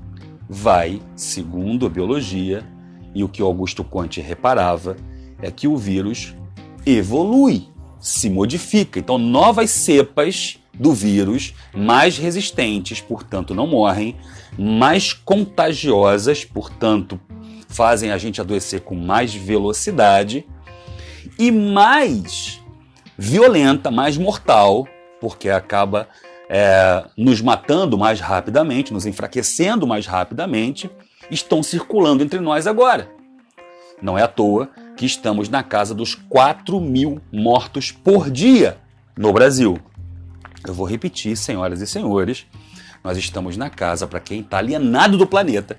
vai, 0.49 0.99
segundo 1.15 1.85
a 1.85 1.89
biologia, 1.89 2.67
e 3.13 3.23
o 3.23 3.29
que 3.29 3.39
Augusto 3.39 3.83
Conte 3.83 4.19
reparava, 4.19 4.97
é 5.39 5.51
que 5.51 5.67
o 5.67 5.77
vírus 5.77 6.35
evolui, 6.87 7.67
se 7.99 8.31
modifica. 8.31 8.97
Então, 8.97 9.19
novas 9.19 9.69
cepas 9.69 10.57
do 10.73 10.91
vírus, 10.91 11.53
mais 11.71 12.17
resistentes, 12.17 12.99
portanto 12.99 13.53
não 13.53 13.67
morrem, 13.67 14.15
mais 14.57 15.13
contagiosas, 15.13 16.43
portanto 16.43 17.19
fazem 17.67 18.09
a 18.09 18.17
gente 18.17 18.41
adoecer 18.41 18.81
com 18.81 18.95
mais 18.95 19.35
velocidade 19.35 20.47
e 21.37 21.51
mais 21.51 22.59
violenta, 23.15 23.91
mais 23.91 24.17
mortal, 24.17 24.87
porque 25.21 25.49
acaba 25.49 26.09
é, 26.49 27.05
nos 27.15 27.39
matando 27.39 27.97
mais 27.97 28.19
rapidamente, 28.19 28.91
nos 28.91 29.05
enfraquecendo 29.05 29.87
mais 29.87 30.05
rapidamente, 30.07 30.89
estão 31.29 31.63
circulando 31.63 32.23
entre 32.23 32.39
nós 32.39 32.67
agora. 32.67 33.09
Não 34.01 34.17
é 34.17 34.23
à 34.23 34.27
toa 34.27 34.69
que 34.97 35.05
estamos 35.05 35.47
na 35.47 35.63
casa 35.63 35.93
dos 35.93 36.15
4 36.15 36.81
mil 36.81 37.21
mortos 37.31 37.91
por 37.91 38.29
dia 38.29 38.77
no 39.15 39.31
Brasil. 39.31 39.77
Eu 40.67 40.73
vou 40.73 40.85
repetir, 40.85 41.37
senhoras 41.37 41.81
e 41.81 41.87
senhores, 41.87 42.45
nós 43.03 43.17
estamos 43.17 43.55
na 43.55 43.69
casa, 43.69 44.07
para 44.07 44.19
quem 44.19 44.41
está 44.41 44.57
alienado 44.57 45.17
do 45.17 45.25
planeta, 45.25 45.77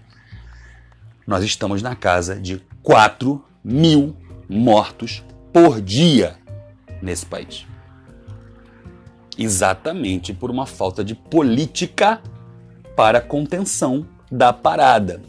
nós 1.26 1.44
estamos 1.44 1.82
na 1.82 1.94
casa 1.94 2.36
de 2.36 2.62
4 2.82 3.44
mil 3.64 4.16
mortos 4.48 5.22
por 5.52 5.80
dia 5.80 6.36
nesse 7.00 7.26
país. 7.26 7.66
Exatamente 9.38 10.32
por 10.32 10.50
uma 10.50 10.66
falta 10.66 11.02
de 11.02 11.14
política 11.14 12.20
para 12.96 13.20
contenção 13.20 14.06
da 14.30 14.52
parada. 14.52 15.22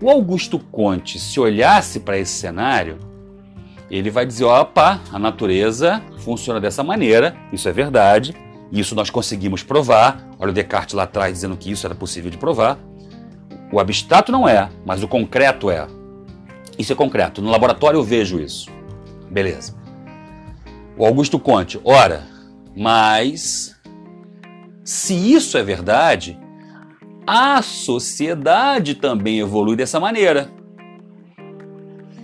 O 0.00 0.10
Augusto 0.10 0.58
Conte, 0.58 1.18
se 1.18 1.38
olhasse 1.38 2.00
para 2.00 2.18
esse 2.18 2.32
cenário, 2.32 2.98
ele 3.90 4.10
vai 4.10 4.26
dizer: 4.26 4.44
opa, 4.44 5.00
a 5.12 5.18
natureza 5.18 6.02
funciona 6.18 6.60
dessa 6.60 6.82
maneira, 6.82 7.36
isso 7.52 7.68
é 7.68 7.72
verdade, 7.72 8.34
isso 8.72 8.94
nós 8.94 9.10
conseguimos 9.10 9.62
provar. 9.62 10.26
Olha 10.38 10.50
o 10.50 10.54
Descartes 10.54 10.94
lá 10.94 11.04
atrás 11.04 11.34
dizendo 11.34 11.56
que 11.56 11.70
isso 11.70 11.86
era 11.86 11.94
possível 11.94 12.30
de 12.30 12.38
provar. 12.38 12.78
O 13.70 13.78
abstrato 13.78 14.32
não 14.32 14.48
é, 14.48 14.68
mas 14.84 15.02
o 15.02 15.08
concreto 15.08 15.70
é. 15.70 15.86
Isso 16.78 16.92
é 16.92 16.96
concreto. 16.96 17.40
No 17.40 17.50
laboratório 17.50 17.98
eu 17.98 18.04
vejo 18.04 18.40
isso. 18.40 18.70
Beleza. 19.30 19.81
O 20.96 21.06
Augusto 21.06 21.38
Conte, 21.38 21.80
ora, 21.84 22.26
mas 22.76 23.74
se 24.84 25.14
isso 25.14 25.56
é 25.56 25.62
verdade, 25.62 26.38
a 27.26 27.62
sociedade 27.62 28.94
também 28.94 29.38
evolui 29.38 29.76
dessa 29.76 29.98
maneira. 29.98 30.50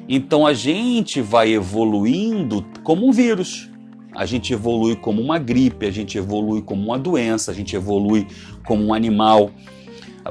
Então 0.09 0.47
a 0.47 0.53
gente 0.53 1.21
vai 1.21 1.53
evoluindo 1.53 2.65
como 2.83 3.07
um 3.07 3.13
vírus. 3.13 3.69
A 4.15 4.27
gente 4.27 4.53
evolui 4.53 4.97
como 4.97 5.23
uma 5.23 5.39
gripe, 5.39 5.87
a 5.87 5.91
gente 5.91 6.19
evolui 6.19 6.63
como 6.63 6.83
uma 6.83 6.99
doença, 6.99 7.53
a 7.53 7.55
gente 7.55 7.77
evolui 7.77 8.27
como 8.67 8.85
um 8.85 8.95
animal. 8.95 9.51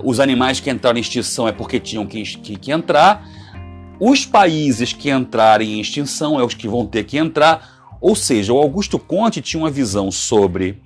Os 0.04 0.20
animais 0.20 0.60
que 0.60 0.70
entraram 0.70 0.98
em 0.98 1.02
extinção 1.02 1.48
é 1.48 1.52
porque 1.52 1.80
tinham 1.80 2.06
que, 2.06 2.22
que, 2.22 2.56
que 2.58 2.72
entrar. 2.72 3.26
Os 4.00 4.26
países 4.26 4.94
que 4.94 5.10
entrarem 5.10 5.74
em 5.74 5.80
extinção 5.80 6.40
é 6.40 6.44
os 6.44 6.54
que 6.54 6.68
vão 6.68 6.86
ter 6.86 7.04
que 7.04 7.18
entrar. 7.18 7.77
Ou 8.00 8.16
seja, 8.16 8.54
o 8.54 8.58
Augusto 8.58 9.00
Conte 9.00 9.42
tinha 9.42 9.62
uma 9.62 9.72
visão 9.72 10.12
sobre 10.12 10.82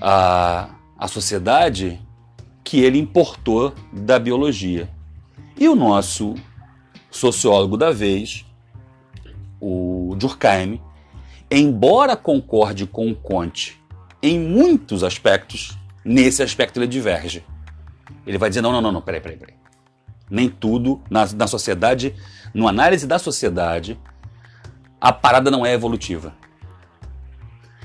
a, 0.00 0.70
a 0.98 1.08
sociedade 1.08 2.00
que 2.64 2.80
ele 2.80 2.98
importou 2.98 3.72
da 3.92 4.18
biologia. 4.18 4.88
E 5.58 5.68
o 5.68 5.74
nosso 5.74 6.34
sociólogo 7.10 7.76
da 7.76 7.90
vez, 7.90 8.44
o 9.60 10.14
Durkheim, 10.16 10.80
embora 11.50 12.16
concorde 12.16 12.86
com 12.86 13.10
o 13.10 13.14
Conte 13.14 13.80
em 14.22 14.38
muitos 14.38 15.02
aspectos, 15.02 15.78
nesse 16.04 16.42
aspecto 16.42 16.78
ele 16.78 16.86
diverge. 16.86 17.44
Ele 18.26 18.38
vai 18.38 18.48
dizer: 18.48 18.60
não, 18.60 18.72
não, 18.72 18.80
não, 18.80 18.92
não, 18.92 19.00
peraí, 19.00 19.20
peraí, 19.20 19.38
peraí. 19.38 19.54
Nem 20.30 20.48
tudo 20.48 21.00
na, 21.08 21.26
na 21.26 21.46
sociedade, 21.46 22.14
no 22.52 22.68
análise 22.68 23.06
da 23.06 23.18
sociedade, 23.18 23.98
a 25.00 25.12
parada 25.12 25.50
não 25.50 25.64
é 25.64 25.72
evolutiva. 25.72 26.34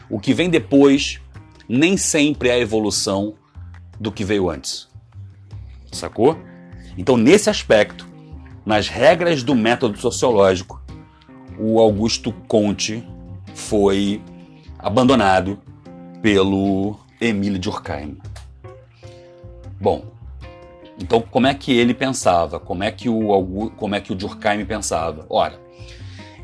O 0.10 0.19
que 0.19 0.34
vem 0.34 0.49
depois 0.49 1.19
nem 1.67 1.97
sempre 1.97 2.49
é 2.49 2.54
a 2.54 2.60
evolução 2.60 3.36
do 3.99 4.12
que 4.12 4.23
veio 4.23 4.49
antes. 4.49 4.88
Sacou? 5.91 6.38
Então, 6.97 7.17
nesse 7.17 7.49
aspecto, 7.49 8.08
nas 8.65 8.88
regras 8.88 9.43
do 9.43 9.56
método 9.56 9.97
sociológico, 9.97 10.82
o 11.58 11.80
Augusto 11.80 12.32
Conte 12.47 13.08
foi 13.54 14.21
abandonado 14.78 15.60
pelo 16.21 16.99
Emile 17.19 17.60
Durkheim. 17.60 18.17
Bom, 19.80 20.06
então 20.99 21.21
como 21.21 21.47
é 21.47 21.54
que 21.54 21.71
ele 21.71 21.93
pensava? 21.93 22.60
Como 22.60 22.84
é 22.84 22.91
que 22.91 23.10
o 23.10 23.71
como 23.76 23.95
é 23.95 24.02
que 24.02 24.12
o 24.12 24.15
Durkheim 24.15 24.65
pensava? 24.65 25.26
Ora, 25.30 25.60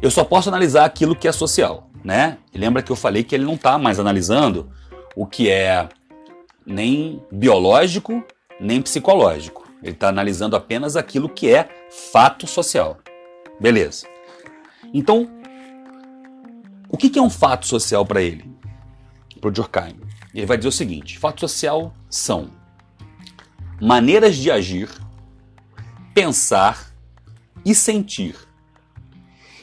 eu 0.01 0.09
só 0.09 0.23
posso 0.23 0.49
analisar 0.49 0.85
aquilo 0.85 1.15
que 1.15 1.27
é 1.27 1.31
social, 1.31 1.89
né? 2.03 2.37
Lembra 2.53 2.81
que 2.81 2.91
eu 2.91 2.95
falei 2.95 3.23
que 3.23 3.35
ele 3.35 3.45
não 3.45 3.55
está 3.55 3.77
mais 3.77 3.99
analisando 3.99 4.71
o 5.15 5.25
que 5.25 5.49
é 5.49 5.89
nem 6.65 7.21
biológico, 7.31 8.23
nem 8.59 8.81
psicológico. 8.81 9.67
Ele 9.81 9.93
está 9.93 10.09
analisando 10.09 10.55
apenas 10.55 10.95
aquilo 10.95 11.29
que 11.29 11.53
é 11.53 11.69
fato 12.11 12.45
social. 12.45 12.97
Beleza. 13.59 14.07
Então, 14.93 15.29
o 16.89 16.97
que 16.97 17.17
é 17.17 17.21
um 17.21 17.29
fato 17.29 17.67
social 17.67 18.05
para 18.05 18.21
ele? 18.21 18.49
Para 19.39 19.49
o 19.49 19.51
Durkheim. 19.51 19.99
Ele 20.33 20.45
vai 20.45 20.57
dizer 20.57 20.69
o 20.69 20.71
seguinte: 20.71 21.17
fato 21.17 21.41
social 21.41 21.93
são 22.09 22.49
maneiras 23.81 24.35
de 24.35 24.51
agir, 24.51 24.89
pensar 26.13 26.91
e 27.65 27.73
sentir, 27.73 28.35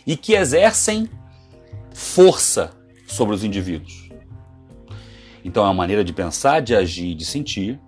e 0.07 0.17
que 0.17 0.35
exercem 0.35 1.09
força 1.93 2.71
sobre 3.07 3.35
os 3.35 3.43
indivíduos. 3.43 4.09
Então 5.45 5.65
é 5.65 5.67
uma 5.67 5.75
maneira 5.75 6.05
de 6.05 6.13
pensar, 6.13 6.61
de 6.61 6.75
agir 6.75 7.15
de 7.15 7.25
sentir 7.25 7.81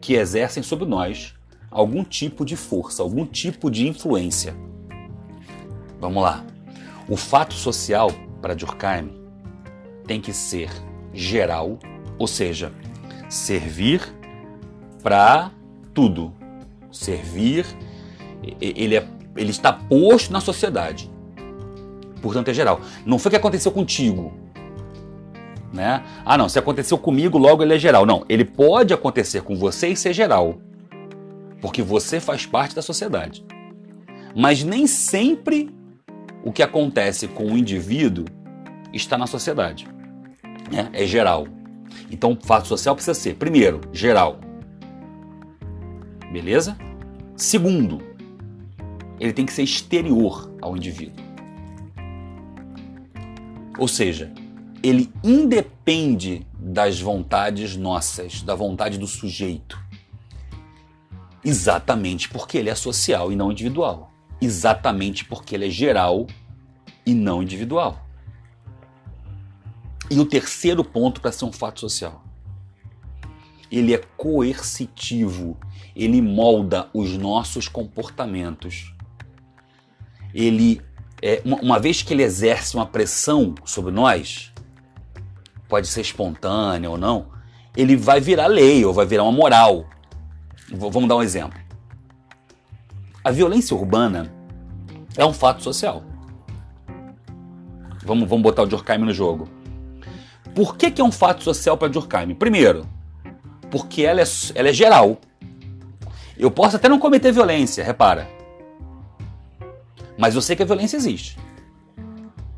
que 0.00 0.14
exercem 0.14 0.62
sobre 0.62 0.86
nós 0.86 1.34
algum 1.70 2.02
tipo 2.02 2.44
de 2.44 2.56
força, 2.56 3.02
algum 3.02 3.24
tipo 3.24 3.70
de 3.70 3.86
influência. 3.86 4.54
Vamos 6.00 6.22
lá. 6.22 6.44
O 7.08 7.16
fato 7.16 7.54
social 7.54 8.10
para 8.40 8.54
Durkheim 8.54 9.12
tem 10.06 10.20
que 10.20 10.32
ser 10.32 10.70
geral, 11.12 11.78
ou 12.18 12.26
seja, 12.26 12.72
servir 13.28 14.00
para 15.02 15.50
tudo. 15.94 16.34
Servir, 16.90 17.66
ele, 18.60 18.96
é, 18.96 19.08
ele 19.36 19.50
está 19.50 19.72
posto 19.72 20.32
na 20.32 20.40
sociedade. 20.40 21.11
Portanto, 22.22 22.48
é 22.48 22.54
geral. 22.54 22.80
Não 23.04 23.18
foi 23.18 23.28
o 23.28 23.30
que 23.30 23.36
aconteceu 23.36 23.70
contigo 23.70 24.32
né? 25.72 26.04
Ah, 26.24 26.36
não, 26.36 26.48
se 26.48 26.58
aconteceu 26.58 26.98
comigo, 26.98 27.38
logo 27.38 27.62
ele 27.62 27.74
é 27.74 27.78
geral. 27.78 28.04
Não, 28.04 28.24
ele 28.28 28.44
pode 28.44 28.92
acontecer 28.92 29.42
com 29.42 29.56
você 29.56 29.88
e 29.88 29.96
ser 29.96 30.12
geral. 30.12 30.60
porque 31.60 31.80
você 31.80 32.18
faz 32.18 32.44
parte 32.44 32.74
da 32.74 32.82
sociedade. 32.82 33.44
Mas 34.34 34.64
nem 34.64 34.84
sempre 34.84 35.72
o 36.44 36.50
que 36.50 36.60
acontece 36.60 37.28
com 37.28 37.52
o 37.52 37.56
indivíduo 37.56 38.24
está 38.92 39.16
na 39.16 39.28
sociedade. 39.28 39.86
Né? 40.72 40.88
É 40.92 41.06
geral. 41.06 41.46
Então, 42.10 42.32
o 42.32 42.44
fato 42.44 42.66
social 42.66 42.96
precisa 42.96 43.14
ser, 43.14 43.36
primeiro, 43.36 43.80
geral. 43.92 44.40
Beleza? 46.32 46.76
Segundo, 47.36 48.02
ele 49.20 49.32
tem 49.32 49.46
que 49.46 49.52
ser 49.52 49.62
exterior 49.62 50.52
ao 50.60 50.76
indivíduo. 50.76 51.31
Ou 53.82 53.88
seja, 53.88 54.32
ele 54.80 55.12
independe 55.24 56.46
das 56.56 57.00
vontades 57.00 57.76
nossas, 57.76 58.40
da 58.40 58.54
vontade 58.54 58.96
do 58.96 59.08
sujeito. 59.08 59.76
Exatamente 61.44 62.28
porque 62.28 62.58
ele 62.58 62.70
é 62.70 62.76
social 62.76 63.32
e 63.32 63.34
não 63.34 63.50
individual. 63.50 64.12
Exatamente 64.40 65.24
porque 65.24 65.56
ele 65.56 65.66
é 65.66 65.68
geral 65.68 66.28
e 67.04 67.12
não 67.12 67.42
individual. 67.42 68.06
E 70.08 70.20
o 70.20 70.26
terceiro 70.26 70.84
ponto 70.84 71.20
para 71.20 71.32
ser 71.32 71.44
um 71.44 71.52
fato 71.52 71.80
social. 71.80 72.22
Ele 73.68 73.92
é 73.92 73.98
coercitivo, 74.16 75.58
ele 75.96 76.22
molda 76.22 76.88
os 76.94 77.18
nossos 77.18 77.66
comportamentos. 77.66 78.94
Ele, 80.32 80.80
é, 81.22 81.40
uma, 81.44 81.56
uma 81.58 81.78
vez 81.78 82.02
que 82.02 82.12
ele 82.12 82.24
exerce 82.24 82.74
uma 82.74 82.84
pressão 82.84 83.54
sobre 83.64 83.92
nós, 83.92 84.52
pode 85.68 85.86
ser 85.86 86.00
espontânea 86.00 86.90
ou 86.90 86.98
não, 86.98 87.26
ele 87.76 87.96
vai 87.96 88.20
virar 88.20 88.48
lei 88.48 88.84
ou 88.84 88.92
vai 88.92 89.06
virar 89.06 89.22
uma 89.22 89.32
moral. 89.32 89.86
Vamos 90.70 91.08
dar 91.08 91.16
um 91.16 91.22
exemplo. 91.22 91.58
A 93.24 93.30
violência 93.30 93.76
urbana 93.76 94.32
é 95.16 95.24
um 95.24 95.32
fato 95.32 95.62
social. 95.62 96.02
Vamos, 98.04 98.28
vamos 98.28 98.42
botar 98.42 98.62
o 98.62 98.66
Durkheim 98.66 98.98
no 98.98 99.12
jogo. 99.12 99.48
Por 100.54 100.76
que, 100.76 100.90
que 100.90 101.00
é 101.00 101.04
um 101.04 101.12
fato 101.12 101.44
social 101.44 101.78
para 101.78 101.88
Durkheim? 101.88 102.34
Primeiro, 102.34 102.86
porque 103.70 104.02
ela 104.02 104.20
é, 104.20 104.24
ela 104.54 104.68
é 104.68 104.72
geral. 104.72 105.18
Eu 106.36 106.50
posso 106.50 106.76
até 106.76 106.88
não 106.88 106.98
cometer 106.98 107.30
violência, 107.32 107.84
repara. 107.84 108.28
Mas 110.18 110.34
eu 110.34 110.42
sei 110.42 110.56
que 110.56 110.62
a 110.62 110.66
violência 110.66 110.96
existe. 110.96 111.38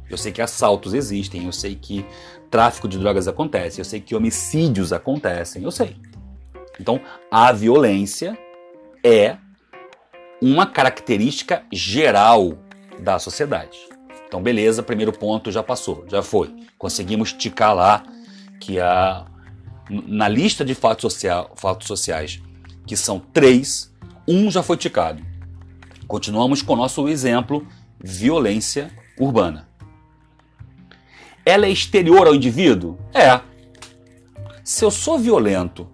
Eu 0.09 0.19
sei 0.19 0.33
que 0.33 0.43
assaltos 0.43 0.95
existem, 0.95 1.47
eu 1.47 1.53
sei 1.53 1.75
que 1.75 2.05
tráfico 2.51 2.87
de 2.87 2.99
drogas 2.99 3.27
acontece, 3.27 3.81
eu 3.81 3.85
sei 3.85 4.01
que 4.01 4.15
homicídios 4.15 4.93
acontecem, 4.93 5.63
eu 5.63 5.71
sei. 5.71 5.97
Então, 6.79 7.01
a 7.31 7.53
violência 7.53 8.39
é 9.03 9.37
uma 10.41 10.67
característica 10.67 11.65
geral 11.73 12.59
da 13.01 13.19
sociedade. 13.19 13.79
Então, 14.27 14.43
beleza, 14.43 14.83
primeiro 14.83 15.13
ponto 15.13 15.51
já 15.51 15.63
passou, 15.63 16.05
já 16.09 16.23
foi. 16.23 16.55
Conseguimos 16.77 17.33
ticar 17.33 17.75
lá 17.75 18.05
que 18.61 18.81
a, 18.81 19.27
na 19.89 20.29
lista 20.29 20.65
de 20.65 20.75
fatos, 20.75 21.03
social, 21.03 21.53
fatos 21.57 21.87
sociais, 21.87 22.41
que 22.87 22.97
são 22.97 23.19
três, 23.19 23.93
um 24.27 24.51
já 24.51 24.63
foi 24.63 24.77
ticado. 24.77 25.23
Continuamos 26.07 26.63
com 26.63 26.75
o 26.75 26.77
nosso 26.77 27.09
exemplo, 27.09 27.67
violência 27.99 28.91
urbana. 29.19 29.69
Ela 31.45 31.67
é 31.67 31.71
exterior 31.71 32.27
ao 32.27 32.35
indivíduo? 32.35 32.99
É. 33.13 33.41
Se 34.63 34.85
eu 34.85 34.91
sou 34.91 35.19
violento 35.19 35.87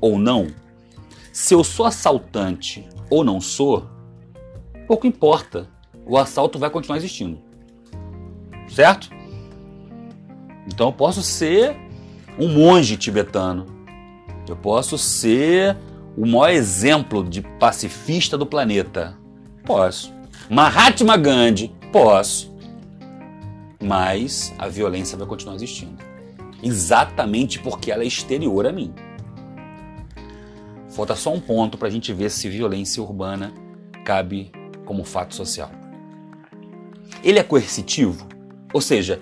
ou 0.00 0.18
não, 0.18 0.48
se 1.32 1.54
eu 1.54 1.62
sou 1.62 1.86
assaltante 1.86 2.88
ou 3.10 3.22
não 3.22 3.40
sou, 3.40 3.88
pouco 4.86 5.06
importa. 5.06 5.68
O 6.04 6.16
assalto 6.16 6.58
vai 6.58 6.70
continuar 6.70 6.96
existindo. 6.98 7.40
Certo? 8.68 9.10
Então 10.66 10.88
eu 10.88 10.92
posso 10.92 11.22
ser 11.22 11.76
um 12.38 12.48
monge 12.48 12.96
tibetano. 12.96 13.66
Eu 14.48 14.56
posso 14.56 14.96
ser 14.96 15.76
o 16.16 16.26
maior 16.26 16.50
exemplo 16.50 17.22
de 17.24 17.42
pacifista 17.42 18.38
do 18.38 18.46
planeta. 18.46 19.16
Posso. 19.66 20.14
Mahatma 20.48 21.16
Gandhi. 21.16 21.74
Posso. 21.90 22.54
Mas 23.82 24.54
a 24.56 24.68
violência 24.68 25.18
vai 25.18 25.26
continuar 25.26 25.56
existindo. 25.56 25.96
Exatamente 26.62 27.58
porque 27.58 27.90
ela 27.90 28.04
é 28.04 28.06
exterior 28.06 28.66
a 28.66 28.72
mim. 28.72 28.94
Falta 30.88 31.14
só 31.16 31.32
um 31.34 31.40
ponto 31.40 31.76
para 31.76 31.88
a 31.88 31.90
gente 31.90 32.12
ver 32.12 32.30
se 32.30 32.48
violência 32.48 33.02
urbana 33.02 33.52
cabe 34.04 34.52
como 34.84 35.04
fato 35.04 35.34
social. 35.34 35.70
Ele 37.22 37.38
é 37.38 37.42
coercitivo? 37.42 38.26
Ou 38.72 38.80
seja, 38.80 39.20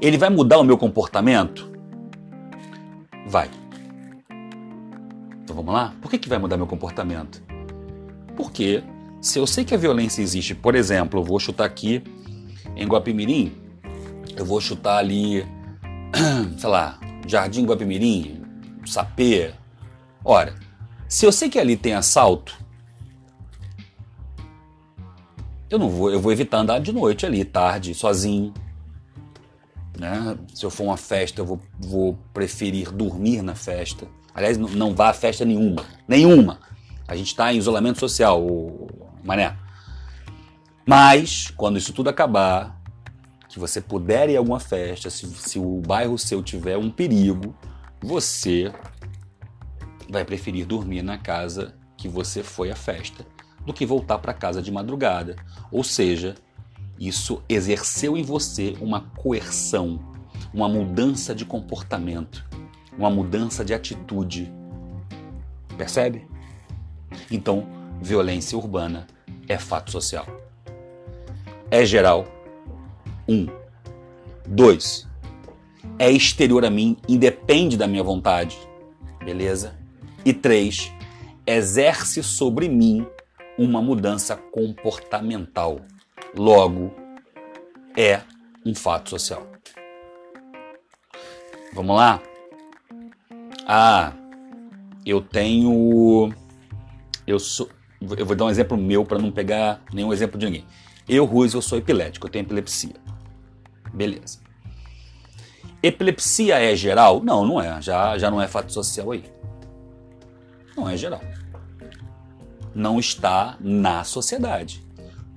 ele 0.00 0.16
vai 0.16 0.30
mudar 0.30 0.58
o 0.58 0.64
meu 0.64 0.78
comportamento? 0.78 1.70
Vai. 3.26 3.50
Então 5.42 5.54
vamos 5.54 5.74
lá? 5.74 5.94
Por 6.00 6.10
que, 6.10 6.18
que 6.18 6.28
vai 6.28 6.38
mudar 6.38 6.56
meu 6.56 6.66
comportamento? 6.66 7.42
Porque 8.36 8.82
se 9.20 9.38
eu 9.38 9.46
sei 9.46 9.64
que 9.64 9.74
a 9.74 9.78
violência 9.78 10.22
existe, 10.22 10.54
por 10.54 10.74
exemplo, 10.74 11.20
eu 11.20 11.24
vou 11.24 11.38
chutar 11.38 11.64
aqui 11.64 12.02
em 12.74 12.86
Guapimirim, 12.86 13.52
eu 14.36 14.44
vou 14.44 14.60
chutar 14.60 14.98
ali, 14.98 15.46
sei 16.56 16.68
lá, 16.70 16.98
Jardim 17.26 17.66
Guapimirim, 17.66 18.42
Sapê. 18.86 19.52
Ora, 20.24 20.54
se 21.06 21.26
eu 21.26 21.32
sei 21.32 21.50
que 21.50 21.58
ali 21.58 21.76
tem 21.76 21.92
assalto, 21.92 22.58
eu 25.68 25.78
não 25.78 25.88
vou, 25.90 26.10
eu 26.10 26.20
vou 26.20 26.32
evitar 26.32 26.58
andar 26.58 26.80
de 26.80 26.92
noite 26.92 27.26
ali, 27.26 27.44
tarde, 27.44 27.94
sozinho. 27.94 28.54
Né? 29.98 30.36
Se 30.54 30.64
eu 30.64 30.70
for 30.70 30.84
uma 30.84 30.96
festa, 30.96 31.42
eu 31.42 31.46
vou, 31.46 31.60
vou 31.78 32.18
preferir 32.32 32.90
dormir 32.90 33.42
na 33.42 33.54
festa. 33.54 34.08
Aliás, 34.34 34.56
não, 34.56 34.68
não 34.70 34.94
vá 34.94 35.10
a 35.10 35.12
festa 35.12 35.44
nenhuma. 35.44 35.84
Nenhuma. 36.08 36.58
A 37.06 37.14
gente 37.14 37.28
está 37.28 37.52
em 37.52 37.58
isolamento 37.58 38.00
social, 38.00 38.42
o, 38.42 38.88
mané. 39.24 39.56
Mas, 40.86 41.52
quando 41.56 41.78
isso 41.78 41.92
tudo 41.92 42.08
acabar, 42.08 42.80
que 43.48 43.58
você 43.58 43.80
puder 43.80 44.28
ir 44.28 44.36
a 44.36 44.38
alguma 44.38 44.60
festa, 44.60 45.10
se, 45.10 45.26
se 45.26 45.58
o 45.58 45.82
bairro 45.86 46.18
seu 46.18 46.42
tiver 46.42 46.76
um 46.78 46.90
perigo, 46.90 47.54
você 48.00 48.72
vai 50.08 50.24
preferir 50.24 50.66
dormir 50.66 51.02
na 51.02 51.18
casa 51.18 51.74
que 51.96 52.08
você 52.08 52.42
foi 52.42 52.70
à 52.70 52.76
festa 52.76 53.26
do 53.64 53.72
que 53.72 53.84
voltar 53.84 54.18
para 54.18 54.32
casa 54.32 54.62
de 54.62 54.72
madrugada. 54.72 55.36
Ou 55.70 55.84
seja, 55.84 56.34
isso 56.98 57.42
exerceu 57.48 58.16
em 58.16 58.22
você 58.22 58.76
uma 58.80 59.00
coerção, 59.00 60.00
uma 60.52 60.68
mudança 60.68 61.34
de 61.34 61.44
comportamento, 61.44 62.46
uma 62.96 63.10
mudança 63.10 63.64
de 63.64 63.74
atitude. 63.74 64.52
Percebe? 65.76 66.26
Então, 67.30 67.66
violência 68.00 68.56
urbana 68.56 69.06
é 69.48 69.58
fato 69.58 69.90
social. 69.90 70.26
É 71.70 71.84
geral. 71.84 72.26
Um. 73.28 73.46
Dois. 74.46 75.06
É 75.98 76.10
exterior 76.10 76.64
a 76.64 76.70
mim, 76.70 76.96
independe 77.08 77.76
da 77.76 77.86
minha 77.86 78.02
vontade. 78.02 78.58
Beleza? 79.24 79.78
E 80.24 80.32
três, 80.32 80.92
exerce 81.46 82.22
sobre 82.22 82.68
mim 82.68 83.06
uma 83.58 83.82
mudança 83.82 84.36
comportamental. 84.36 85.80
Logo, 86.34 86.92
é 87.96 88.22
um 88.64 88.74
fato 88.74 89.10
social. 89.10 89.46
Vamos 91.72 91.96
lá? 91.96 92.20
Ah, 93.66 94.12
eu 95.04 95.20
tenho. 95.20 96.32
Eu 97.26 97.38
sou. 97.38 97.68
Eu 98.00 98.24
vou 98.24 98.34
dar 98.34 98.46
um 98.46 98.50
exemplo 98.50 98.76
meu 98.76 99.04
para 99.04 99.18
não 99.18 99.30
pegar 99.30 99.82
nenhum 99.92 100.12
exemplo 100.12 100.38
de 100.38 100.46
ninguém. 100.46 100.64
Eu, 101.08 101.24
Ruiz, 101.24 101.54
eu 101.54 101.62
sou 101.62 101.78
epilético, 101.78 102.26
eu 102.26 102.30
tenho 102.30 102.44
epilepsia. 102.44 102.94
Beleza. 103.92 104.38
Epilepsia 105.82 106.58
é 106.58 106.74
geral? 106.76 107.22
Não, 107.22 107.44
não 107.44 107.60
é. 107.60 107.80
Já, 107.82 108.16
já 108.16 108.30
não 108.30 108.40
é 108.40 108.46
fato 108.46 108.72
social 108.72 109.10
aí 109.12 109.24
não 110.80 110.88
é 110.88 110.96
geral. 110.96 111.20
Não 112.74 112.98
está 112.98 113.56
na 113.60 114.02
sociedade. 114.04 114.82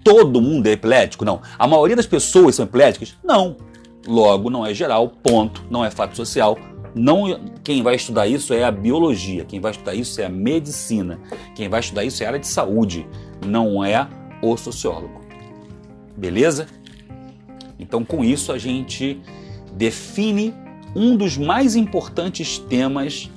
Todo 0.03 0.41
mundo 0.41 0.67
é 0.67 0.71
epilético? 0.71 1.25
Não. 1.25 1.41
A 1.57 1.67
maioria 1.67 1.95
das 1.95 2.05
pessoas 2.05 2.55
são 2.55 2.65
epiléticas? 2.65 3.15
Não. 3.23 3.57
Logo, 4.05 4.49
não 4.49 4.65
é 4.65 4.73
geral, 4.73 5.09
ponto. 5.09 5.63
Não 5.69 5.83
é 5.83 5.91
fato 5.91 6.15
social. 6.15 6.57
Não, 6.95 7.39
quem 7.63 7.81
vai 7.81 7.95
estudar 7.95 8.27
isso 8.27 8.53
é 8.53 8.63
a 8.63 8.71
biologia, 8.71 9.45
quem 9.45 9.59
vai 9.59 9.71
estudar 9.71 9.95
isso 9.95 10.21
é 10.21 10.25
a 10.25 10.29
medicina, 10.29 11.19
quem 11.55 11.67
vai 11.67 11.79
estudar 11.79 12.03
isso 12.03 12.21
é 12.21 12.25
a 12.25 12.29
área 12.29 12.39
de 12.39 12.47
saúde, 12.47 13.07
não 13.45 13.83
é 13.83 14.07
o 14.41 14.55
sociólogo. 14.55 15.21
Beleza? 16.15 16.67
Então, 17.79 18.05
com 18.05 18.23
isso, 18.23 18.51
a 18.51 18.57
gente 18.57 19.19
define 19.73 20.53
um 20.95 21.17
dos 21.17 21.37
mais 21.37 21.75
importantes 21.75 22.59
temas 22.59 23.29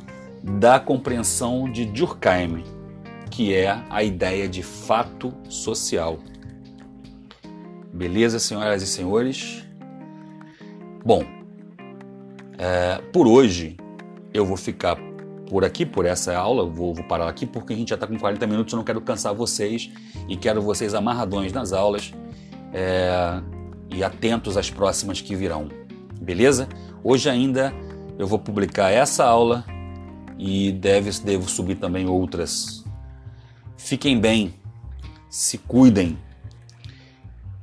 da 0.42 0.78
compreensão 0.78 1.70
de 1.70 1.86
Durkheim, 1.86 2.62
que 3.30 3.54
é 3.54 3.82
a 3.88 4.02
ideia 4.02 4.46
de 4.46 4.62
fato 4.62 5.32
social. 5.48 6.18
Beleza, 7.92 8.38
senhoras 8.38 8.82
e 8.82 8.86
senhores? 8.86 9.64
Bom, 11.04 11.24
é, 12.58 13.00
por 13.12 13.26
hoje 13.26 13.76
eu 14.32 14.44
vou 14.44 14.56
ficar 14.56 14.96
por 15.48 15.64
aqui, 15.64 15.86
por 15.86 16.04
essa 16.04 16.36
aula, 16.36 16.68
vou, 16.68 16.92
vou 16.92 17.04
parar 17.04 17.28
aqui 17.28 17.46
porque 17.46 17.72
a 17.72 17.76
gente 17.76 17.90
já 17.90 17.94
está 17.94 18.06
com 18.06 18.18
40 18.18 18.46
minutos, 18.46 18.72
eu 18.72 18.76
não 18.76 18.84
quero 18.84 19.00
cansar 19.00 19.32
vocês 19.34 19.90
e 20.28 20.36
quero 20.36 20.60
vocês 20.60 20.94
amarradões 20.94 21.52
nas 21.52 21.72
aulas 21.72 22.12
é, 22.72 23.40
e 23.94 24.02
atentos 24.02 24.56
às 24.56 24.70
próximas 24.70 25.20
que 25.20 25.34
virão, 25.36 25.68
beleza? 26.20 26.68
Hoje 27.04 27.30
ainda 27.30 27.72
eu 28.18 28.26
vou 28.26 28.38
publicar 28.38 28.90
essa 28.90 29.24
aula 29.24 29.64
e 30.38 30.72
deve, 30.72 31.10
devo 31.20 31.48
subir 31.48 31.76
também 31.76 32.08
outras. 32.08 32.84
Fiquem 33.76 34.18
bem, 34.18 34.54
se 35.30 35.58
cuidem, 35.58 36.18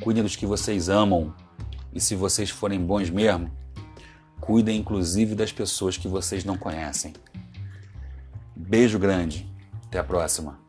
cuidem 0.01 0.23
dos 0.23 0.35
que 0.35 0.45
vocês 0.45 0.89
amam 0.89 1.33
e 1.93 1.99
se 1.99 2.15
vocês 2.15 2.49
forem 2.49 2.79
bons 2.79 3.09
mesmo, 3.09 3.51
cuidem 4.45 4.77
inclusive 4.77 5.35
das 5.35 5.53
pessoas 5.53 5.95
que 5.95 6.07
vocês 6.07 6.43
não 6.43 6.57
conhecem. 6.57 7.13
Beijo 8.53 8.99
grande, 8.99 9.49
até 9.87 9.99
a 9.99 10.03
próxima. 10.03 10.62